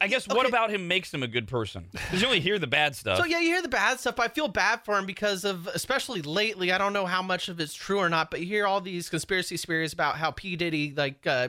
I- 0.00 0.08
guess 0.08 0.28
what 0.28 0.40
okay. 0.40 0.48
about 0.48 0.70
him 0.70 0.88
makes 0.88 1.12
him 1.12 1.22
a 1.22 1.28
good 1.28 1.48
person? 1.48 1.86
Because 1.92 2.20
you 2.20 2.26
only 2.26 2.40
hear 2.40 2.58
the 2.58 2.66
bad 2.66 2.96
stuff. 2.96 3.18
So 3.18 3.24
yeah, 3.24 3.38
you 3.38 3.48
hear 3.48 3.62
the 3.62 3.68
bad 3.68 4.00
stuff. 4.00 4.18
I 4.18 4.28
feel 4.28 4.48
bad 4.48 4.84
for 4.84 4.98
him 4.98 5.06
because 5.06 5.44
of, 5.44 5.66
especially 5.68 6.22
lately. 6.22 6.72
I 6.72 6.78
don't 6.78 6.92
know 6.92 7.06
how 7.06 7.22
much 7.22 7.48
of 7.48 7.60
it's 7.60 7.74
true 7.74 7.98
or 7.98 8.08
not, 8.08 8.30
but 8.30 8.40
you 8.40 8.46
hear 8.46 8.66
all 8.66 8.80
these 8.80 9.08
conspiracy 9.08 9.56
theories 9.56 9.92
about 9.92 10.16
how 10.16 10.30
P 10.30 10.56
Diddy 10.56 10.94
like 10.96 11.26
uh, 11.26 11.48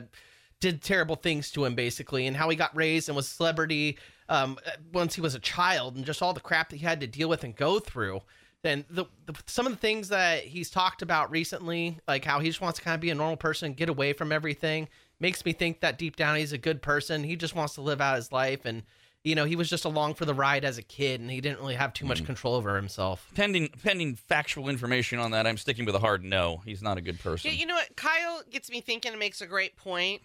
did 0.60 0.82
terrible 0.82 1.16
things 1.16 1.50
to 1.52 1.64
him, 1.64 1.74
basically, 1.74 2.26
and 2.26 2.36
how 2.36 2.48
he 2.48 2.56
got 2.56 2.74
raised 2.76 3.08
and 3.08 3.16
was 3.16 3.26
a 3.26 3.30
celebrity 3.30 3.98
um, 4.28 4.58
once 4.92 5.14
he 5.14 5.20
was 5.20 5.34
a 5.34 5.40
child, 5.40 5.96
and 5.96 6.04
just 6.04 6.22
all 6.22 6.32
the 6.32 6.40
crap 6.40 6.70
that 6.70 6.76
he 6.76 6.84
had 6.84 7.00
to 7.00 7.06
deal 7.06 7.28
with 7.28 7.44
and 7.44 7.54
go 7.54 7.78
through. 7.78 8.20
Then 8.62 8.86
the, 8.88 9.04
the 9.26 9.34
some 9.46 9.66
of 9.66 9.72
the 9.72 9.78
things 9.78 10.08
that 10.08 10.44
he's 10.44 10.70
talked 10.70 11.02
about 11.02 11.30
recently, 11.30 11.98
like 12.08 12.24
how 12.24 12.40
he 12.40 12.48
just 12.48 12.62
wants 12.62 12.78
to 12.78 12.84
kind 12.84 12.94
of 12.94 13.00
be 13.02 13.10
a 13.10 13.14
normal 13.14 13.36
person, 13.36 13.74
get 13.74 13.90
away 13.90 14.14
from 14.14 14.32
everything, 14.32 14.88
makes 15.20 15.44
me 15.44 15.52
think 15.52 15.80
that 15.80 15.98
deep 15.98 16.16
down 16.16 16.36
he's 16.36 16.52
a 16.52 16.58
good 16.58 16.82
person. 16.82 17.24
He 17.24 17.36
just 17.36 17.54
wants 17.54 17.74
to 17.74 17.80
live 17.80 18.00
out 18.00 18.16
his 18.16 18.32
life 18.32 18.64
and 18.64 18.82
you 19.24 19.34
know, 19.34 19.46
he 19.46 19.56
was 19.56 19.70
just 19.70 19.86
along 19.86 20.14
for 20.14 20.26
the 20.26 20.34
ride 20.34 20.66
as 20.66 20.76
a 20.76 20.82
kid 20.82 21.18
and 21.18 21.30
he 21.30 21.40
didn't 21.40 21.58
really 21.58 21.76
have 21.76 21.94
too 21.94 22.04
much 22.04 22.18
mm-hmm. 22.18 22.26
control 22.26 22.54
over 22.54 22.76
himself. 22.76 23.26
pending 23.34 23.70
pending 23.82 24.16
factual 24.16 24.68
information 24.68 25.18
on 25.18 25.30
that, 25.30 25.46
I'm 25.46 25.56
sticking 25.56 25.86
with 25.86 25.94
a 25.94 25.98
hard 25.98 26.22
no. 26.22 26.60
He's 26.66 26.82
not 26.82 26.98
a 26.98 27.00
good 27.00 27.18
person. 27.18 27.50
Yeah, 27.50 27.56
you 27.56 27.64
know 27.64 27.74
what? 27.74 27.96
Kyle 27.96 28.42
gets 28.50 28.70
me 28.70 28.82
thinking 28.82 29.12
and 29.12 29.18
makes 29.18 29.40
a 29.40 29.46
great 29.46 29.76
point 29.76 30.20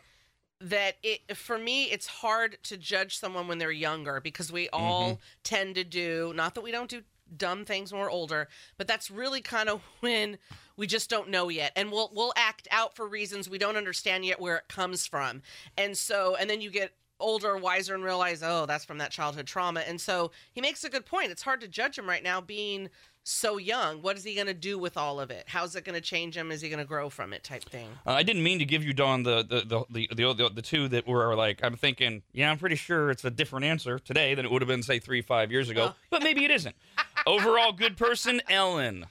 that 0.61 0.95
it 1.03 1.37
for 1.37 1.57
me 1.57 1.85
it's 1.85 2.05
hard 2.05 2.57
to 2.63 2.75
judge 2.75 3.17
someone 3.17 3.47
when 3.47 3.59
they're 3.59 3.71
younger 3.71 4.19
because 4.19 4.51
we 4.51 4.67
all 4.69 5.11
mm-hmm. 5.11 5.21
tend 5.41 5.75
to 5.75 5.85
do 5.85 6.33
not 6.35 6.53
that 6.53 6.61
we 6.61 6.71
don't 6.71 6.89
do 6.89 7.01
dumb 7.37 7.63
things 7.65 7.91
when 7.91 8.01
we're 8.01 8.11
older, 8.11 8.47
but 8.77 8.87
that's 8.87 9.09
really 9.09 9.41
kind 9.41 9.69
of 9.69 9.81
when 9.99 10.37
we 10.79 10.87
just 10.87 11.09
don't 11.09 11.29
know 11.29 11.49
yet 11.49 11.73
and 11.75 11.91
we'll 11.91 12.09
we'll 12.15 12.33
act 12.35 12.67
out 12.71 12.95
for 12.95 13.07
reasons 13.07 13.49
we 13.49 13.57
don't 13.57 13.75
understand 13.75 14.25
yet 14.25 14.39
where 14.39 14.55
it 14.55 14.67
comes 14.69 15.05
from. 15.05 15.41
And 15.77 15.95
so 15.95 16.35
and 16.39 16.49
then 16.49 16.61
you 16.61 16.71
get 16.71 16.93
older, 17.19 17.57
wiser 17.57 17.93
and 17.93 18.03
realize, 18.03 18.41
"Oh, 18.41 18.65
that's 18.65 18.85
from 18.85 18.97
that 18.99 19.11
childhood 19.11 19.45
trauma." 19.45 19.81
And 19.81 19.99
so 19.99 20.31
he 20.53 20.61
makes 20.61 20.83
a 20.85 20.89
good 20.89 21.05
point. 21.05 21.31
It's 21.31 21.43
hard 21.43 21.59
to 21.61 21.67
judge 21.67 21.97
him 21.97 22.07
right 22.07 22.23
now 22.23 22.39
being 22.39 22.89
so 23.23 23.57
young. 23.57 24.01
What 24.01 24.17
is 24.17 24.23
he 24.23 24.33
going 24.33 24.47
to 24.47 24.53
do 24.53 24.79
with 24.79 24.95
all 24.95 25.19
of 25.19 25.29
it? 25.29 25.43
How's 25.47 25.75
it 25.75 25.83
going 25.83 25.95
to 25.95 26.01
change 26.01 26.35
him? 26.35 26.49
Is 26.49 26.61
he 26.61 26.69
going 26.69 26.79
to 26.79 26.85
grow 26.85 27.09
from 27.09 27.33
it? 27.33 27.43
Type 27.43 27.65
thing. 27.65 27.89
Uh, 28.07 28.11
I 28.11 28.23
didn't 28.23 28.43
mean 28.43 28.59
to 28.59 28.65
give 28.65 28.83
you 28.83 28.93
Dawn 28.93 29.23
the 29.23 29.43
the 29.43 29.61
the, 29.61 29.85
the 29.89 30.15
the 30.15 30.33
the 30.33 30.49
the 30.55 30.61
two 30.61 30.87
that 30.87 31.05
were 31.05 31.35
like 31.35 31.59
I'm 31.61 31.75
thinking. 31.75 32.23
Yeah, 32.31 32.49
I'm 32.49 32.57
pretty 32.57 32.77
sure 32.77 33.11
it's 33.11 33.25
a 33.25 33.31
different 33.31 33.65
answer 33.65 33.99
today 33.99 34.33
than 34.33 34.45
it 34.45 34.51
would 34.51 34.61
have 34.61 34.69
been 34.69 34.83
say 34.83 34.99
three 34.99 35.21
five 35.21 35.51
years 35.51 35.69
ago. 35.69 35.89
Oh. 35.89 35.95
But 36.09 36.23
maybe 36.23 36.45
it 36.45 36.51
isn't. 36.51 36.75
Overall, 37.27 37.73
good 37.73 37.97
person, 37.97 38.41
Ellen. 38.49 39.05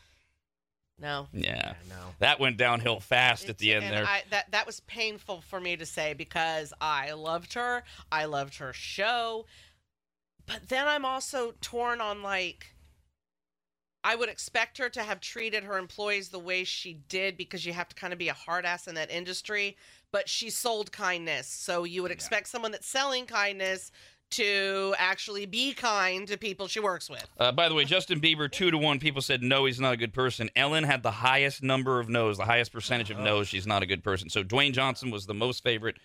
No. 1.01 1.29
Yeah, 1.33 1.75
I 1.85 1.89
know. 1.89 2.15
that 2.19 2.41
went 2.41 2.57
downhill 2.57 3.01
fast 3.01 3.49
at 3.49 3.59
the 3.59 3.73
end 3.73 3.85
there. 3.93 4.05
I, 4.05 4.23
that 4.31 4.51
that 4.51 4.67
was 4.67 4.81
painful 4.81 5.43
for 5.43 5.61
me 5.61 5.77
to 5.77 5.87
say 5.87 6.15
because 6.15 6.73
I 6.81 7.13
loved 7.13 7.55
her. 7.55 7.85
I 8.11 8.25
loved 8.25 8.57
her 8.57 8.73
show, 8.73 9.47
but 10.47 10.69
then 10.69 10.89
I'm 10.89 11.05
also 11.05 11.55
torn 11.61 12.01
on 12.01 12.23
like. 12.23 12.75
I 14.05 14.15
would 14.15 14.29
expect 14.29 14.79
her 14.79 14.89
to 14.91 15.03
have 15.03 15.21
treated 15.21 15.65
her 15.65 15.77
employees 15.77 16.29
the 16.29 16.39
way 16.39 16.63
she 16.65 16.95
did 17.09 17.37
because 17.37 17.67
you 17.67 17.73
have 17.73 17.89
to 17.89 17.97
kind 17.97 18.13
of 18.13 18.19
be 18.19 18.29
a 18.29 18.35
hard 18.35 18.65
ass 18.65 18.87
in 18.87 18.95
that 18.95 19.11
industry. 19.11 19.77
But 20.13 20.29
she 20.29 20.51
sold 20.51 20.91
kindness, 20.93 21.47
so 21.49 21.85
you 21.85 22.03
would 22.03 22.13
expect 22.13 22.49
someone 22.49 22.71
that's 22.73 22.89
selling 22.89 23.27
kindness 23.27 23.91
to 24.31 24.95
actually 24.99 25.47
be 25.47 25.73
kind 25.73 26.29
to 26.29 26.37
people 26.37 26.67
she 26.67 26.81
works 26.81 27.09
with. 27.09 27.27
Uh, 27.39 27.53
by 27.53 27.69
the 27.69 27.75
way, 27.75 27.85
Justin 27.85 28.21
Bieber, 28.21 28.51
two 28.51 28.71
to 28.71 28.79
one. 28.79 28.99
People 28.99 29.23
said 29.23 29.43
no, 29.43 29.65
he's 29.65 29.81
not 29.81 29.95
a 29.95 29.97
good 29.97 30.13
person. 30.13 30.51
Ellen 30.55 30.85
had 30.85 31.03
the 31.03 31.11
highest 31.11 31.63
number 31.63 32.01
of 32.01 32.09
no's, 32.09 32.37
the 32.37 32.45
highest 32.45 32.73
percentage 32.73 33.11
of 33.11 33.19
no's. 33.19 33.49
She's 33.49 33.67
not 33.67 33.83
a 33.83 33.87
good 33.87 34.05
person. 34.05 34.29
So 34.29 34.45
Dwayne 34.45 34.73
Johnson 34.73 35.11
was 35.11 35.27
the 35.27 35.35
most 35.35 35.63
favorite. 35.63 35.97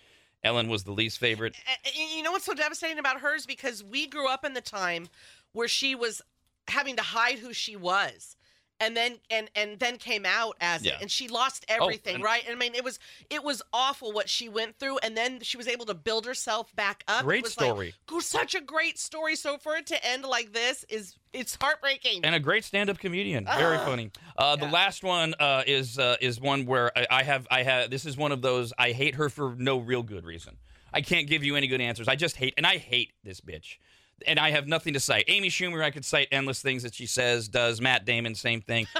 Ellen 0.42 0.68
was 0.68 0.84
the 0.84 0.92
least 0.92 1.18
favorite. 1.18 1.54
You 1.94 2.22
know 2.22 2.32
what's 2.32 2.44
so 2.44 2.54
devastating 2.54 2.98
about 2.98 3.20
hers 3.20 3.46
because 3.46 3.82
we 3.82 4.06
grew 4.06 4.28
up 4.28 4.44
in 4.44 4.52
the 4.52 4.60
time 4.60 5.08
where 5.52 5.68
she 5.68 5.94
was 5.94 6.20
having 6.68 6.96
to 6.96 7.02
hide 7.02 7.38
who 7.38 7.52
she 7.52 7.76
was 7.76 8.36
and 8.84 8.96
then 8.96 9.18
and 9.30 9.50
and 9.56 9.78
then 9.78 9.96
came 9.96 10.24
out 10.26 10.56
as 10.60 10.84
Yeah. 10.84 10.92
it 10.94 11.02
and 11.02 11.10
she 11.10 11.28
lost 11.28 11.64
everything 11.68 12.16
and- 12.16 12.24
right 12.24 12.44
i 12.50 12.54
mean 12.54 12.74
it 12.74 12.84
was 12.84 12.98
it 13.30 13.42
was 13.42 13.62
awful 13.72 14.12
what 14.12 14.28
she 14.28 14.48
went 14.48 14.78
through 14.78 14.98
and 14.98 15.16
then 15.16 15.40
she 15.40 15.56
was 15.56 15.66
able 15.68 15.86
to 15.86 15.94
build 15.94 16.26
herself 16.26 16.74
back 16.76 17.02
up 17.08 17.22
It 17.22 17.24
Great 17.24 17.42
was 17.42 17.52
story. 17.52 17.94
like, 18.10 18.22
such 18.22 18.54
a 18.54 18.60
great 18.60 18.98
story 18.98 19.36
so 19.36 19.58
for 19.58 19.74
it 19.76 19.86
to 19.88 20.06
end 20.06 20.24
like 20.24 20.52
this 20.52 20.84
is 20.88 21.16
it's 21.32 21.56
heartbreaking 21.60 22.20
and 22.24 22.34
a 22.34 22.38
great 22.40 22.62
stand-up 22.64 22.98
comedian. 22.98 23.44
Very 23.44 23.76
Ah. 23.78 23.84
funny. 23.84 24.10
Uh, 24.38 24.54
The 24.54 24.66
last 24.68 25.02
one 25.02 25.34
uh, 25.40 25.64
is 25.66 25.98
uh, 25.98 26.16
is 26.20 26.40
one 26.40 26.64
where 26.64 26.96
I, 26.96 27.06
I 27.10 27.22
have 27.24 27.48
I 27.50 27.64
have 27.64 27.90
this 27.90 28.06
is 28.06 28.16
one 28.16 28.30
of 28.30 28.40
those 28.40 28.72
I 28.78 28.92
hate 28.92 29.16
her 29.16 29.28
for 29.28 29.54
no 29.58 29.78
real 29.78 30.04
good 30.04 30.24
reason. 30.24 30.58
I 30.92 31.00
can't 31.00 31.26
give 31.26 31.42
you 31.42 31.56
any 31.56 31.66
good 31.66 31.80
answers. 31.80 32.06
I 32.06 32.14
just 32.14 32.36
hate 32.36 32.54
and 32.56 32.64
I 32.64 32.76
hate 32.78 33.14
this 33.24 33.40
bitch. 33.40 33.78
And 34.26 34.38
I 34.38 34.50
have 34.50 34.66
nothing 34.66 34.94
to 34.94 35.00
cite. 35.00 35.24
Amy 35.28 35.48
Schumer, 35.50 35.82
I 35.82 35.90
could 35.90 36.04
cite 36.04 36.28
endless 36.32 36.62
things 36.62 36.82
that 36.82 36.94
she 36.94 37.06
says, 37.06 37.48
does. 37.48 37.80
Matt 37.80 38.04
Damon, 38.04 38.34
same 38.34 38.60
thing. 38.60 38.86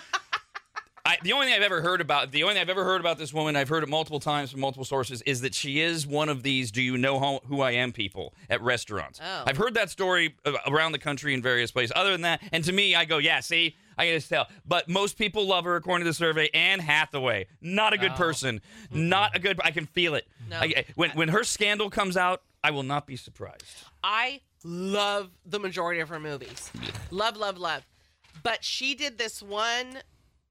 I, 1.06 1.18
the 1.22 1.34
only 1.34 1.46
thing 1.48 1.54
I've 1.54 1.60
ever 1.62 1.82
heard 1.82 2.00
about 2.00 2.30
the 2.32 2.44
only 2.44 2.54
thing 2.54 2.62
I've 2.62 2.70
ever 2.70 2.82
heard 2.82 2.98
about 2.98 3.18
this 3.18 3.30
woman, 3.30 3.56
I've 3.56 3.68
heard 3.68 3.82
it 3.82 3.90
multiple 3.90 4.20
times 4.20 4.50
from 4.50 4.60
multiple 4.60 4.86
sources, 4.86 5.20
is 5.22 5.42
that 5.42 5.54
she 5.54 5.80
is 5.80 6.06
one 6.06 6.30
of 6.30 6.42
these 6.42 6.70
"Do 6.70 6.80
you 6.80 6.96
know 6.96 7.40
who 7.46 7.60
I 7.60 7.72
am?" 7.72 7.92
people 7.92 8.32
at 8.48 8.62
restaurants. 8.62 9.20
Oh. 9.22 9.44
I've 9.46 9.58
heard 9.58 9.74
that 9.74 9.90
story 9.90 10.34
around 10.66 10.92
the 10.92 10.98
country 10.98 11.34
in 11.34 11.42
various 11.42 11.70
places. 11.70 11.92
Other 11.94 12.10
than 12.12 12.22
that, 12.22 12.40
and 12.52 12.64
to 12.64 12.72
me, 12.72 12.94
I 12.94 13.04
go, 13.04 13.18
"Yeah, 13.18 13.40
see, 13.40 13.76
I 13.98 14.06
can 14.06 14.14
just 14.14 14.30
tell." 14.30 14.46
But 14.66 14.88
most 14.88 15.18
people 15.18 15.46
love 15.46 15.64
her, 15.64 15.76
according 15.76 16.06
to 16.06 16.10
the 16.10 16.14
survey. 16.14 16.48
Anne 16.54 16.80
Hathaway, 16.80 17.48
not 17.60 17.92
a 17.92 17.98
good 17.98 18.12
No. 18.12 18.16
person, 18.16 18.62
not 18.90 19.36
a 19.36 19.38
good. 19.38 19.60
I 19.62 19.72
can 19.72 19.84
feel 19.84 20.14
it. 20.14 20.26
No. 20.48 20.58
I- 20.58 20.86
when 20.94 21.10
when 21.10 21.28
her 21.28 21.44
scandal 21.44 21.90
comes 21.90 22.16
out, 22.16 22.40
I 22.62 22.70
will 22.70 22.82
not 22.82 23.06
be 23.06 23.16
surprised. 23.16 23.62
I 24.02 24.40
love 24.64 25.30
the 25.44 25.60
majority 25.60 26.00
of 26.00 26.08
her 26.08 26.18
movies. 26.18 26.70
Love, 27.10 27.36
love, 27.36 27.58
love. 27.58 27.86
But 28.42 28.64
she 28.64 28.94
did 28.94 29.18
this 29.18 29.42
one. 29.42 29.98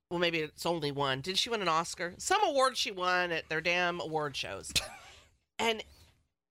Well, 0.09 0.19
maybe 0.19 0.39
it's 0.39 0.65
only 0.65 0.91
one. 0.91 1.21
Did 1.21 1.37
she 1.37 1.49
win 1.49 1.61
an 1.61 1.67
Oscar? 1.67 2.13
Some 2.17 2.43
award 2.43 2.77
she 2.77 2.91
won 2.91 3.31
at 3.31 3.49
their 3.49 3.61
damn 3.61 3.99
award 3.99 4.35
shows. 4.35 4.71
and 5.59 5.83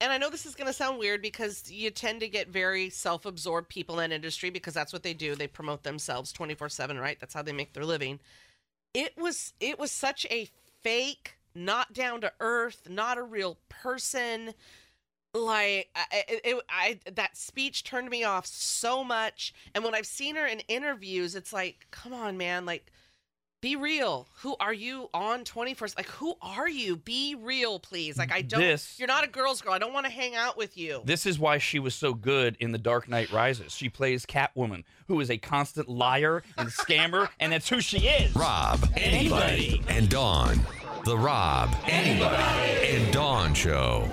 and 0.01 0.13
I 0.13 0.19
know 0.19 0.31
this 0.31 0.47
is 0.47 0.57
going 0.57 0.67
to 0.67 0.73
sound 0.73 0.99
weird 0.99 1.23
because 1.23 1.71
you 1.71 1.91
tend 1.91 2.21
to 2.21 2.29
get 2.29 2.49
very 2.49 2.91
self-absorbed 2.91 3.69
people 3.69 4.01
in 4.01 4.11
industry 4.11 4.51
because 4.51 4.75
that's 4.75 4.93
what 4.93 5.05
they 5.05 5.15
do. 5.15 5.37
They 5.37 5.47
promote 5.47 5.85
themselves 5.85 6.33
24/7, 6.33 7.01
right? 7.01 7.21
That's 7.21 7.35
how 7.35 7.43
they 7.43 7.53
make 7.53 7.73
their 7.73 7.85
living. 7.85 8.19
It 8.95 9.17
was 9.17 9.55
it 9.61 9.79
was 9.79 9.93
such 9.93 10.27
a 10.29 10.49
fake, 10.83 11.37
not 11.55 11.93
down 11.93 12.21
to 12.23 12.33
earth, 12.41 12.89
not 12.91 13.17
a 13.17 13.23
real 13.23 13.59
person 13.69 14.55
like 15.35 15.89
I, 15.95 16.05
it, 16.29 16.41
it, 16.45 16.63
I 16.69 16.99
that 17.15 17.37
speech 17.37 17.85
turned 17.85 18.11
me 18.11 18.25
off 18.25 18.45
so 18.47 19.03
much 19.03 19.55
and 19.75 19.83
when 19.83 19.95
i've 19.95 20.07
seen 20.07 20.37
her 20.37 20.47
in 20.47 20.61
interviews 20.69 21.35
it's 21.35 21.53
like 21.53 21.87
come 21.91 22.13
on 22.13 22.37
man 22.37 22.67
like 22.67 22.93
be 23.63 23.77
real 23.77 24.27
who 24.41 24.57
are 24.61 24.73
you 24.75 25.09
on 25.15 25.45
21st 25.45 25.97
like 25.97 26.09
who 26.09 26.35
are 26.43 26.69
you 26.69 26.97
be 26.97 27.35
real 27.35 27.79
please 27.79 28.19
like 28.19 28.31
i 28.33 28.43
don't 28.43 28.61
This- 28.61 28.99
you're 28.99 29.09
not 29.09 29.25
a 29.25 29.29
girl's 29.29 29.63
girl 29.63 29.73
i 29.73 29.79
don't 29.79 29.93
want 29.95 30.05
to 30.05 30.13
hang 30.13 30.35
out 30.35 30.59
with 30.59 30.77
you 30.77 31.01
This 31.05 31.25
is 31.25 31.39
why 31.39 31.57
she 31.59 31.79
was 31.79 31.95
so 31.95 32.13
good 32.13 32.57
in 32.61 32.73
The 32.73 32.79
Dark 32.79 33.09
Knight 33.09 33.31
Rises. 33.33 33.73
She 33.73 33.89
plays 33.89 34.27
Catwoman, 34.27 34.85
who 35.09 35.19
is 35.21 35.31
a 35.31 35.39
constant 35.39 35.89
liar 35.89 36.43
and 36.59 36.69
scammer, 36.69 37.29
and 37.41 37.53
that's 37.53 37.69
who 37.69 37.81
she 37.81 37.99
is. 38.09 38.35
Rob, 38.37 38.87
anybody, 38.97 39.81
and 39.89 40.09
Dawn. 40.09 40.61
The 41.05 41.17
Rob, 41.17 41.75
anybody, 41.87 42.97
and 42.97 43.13
Dawn 43.13 43.55
Show. 43.55 44.09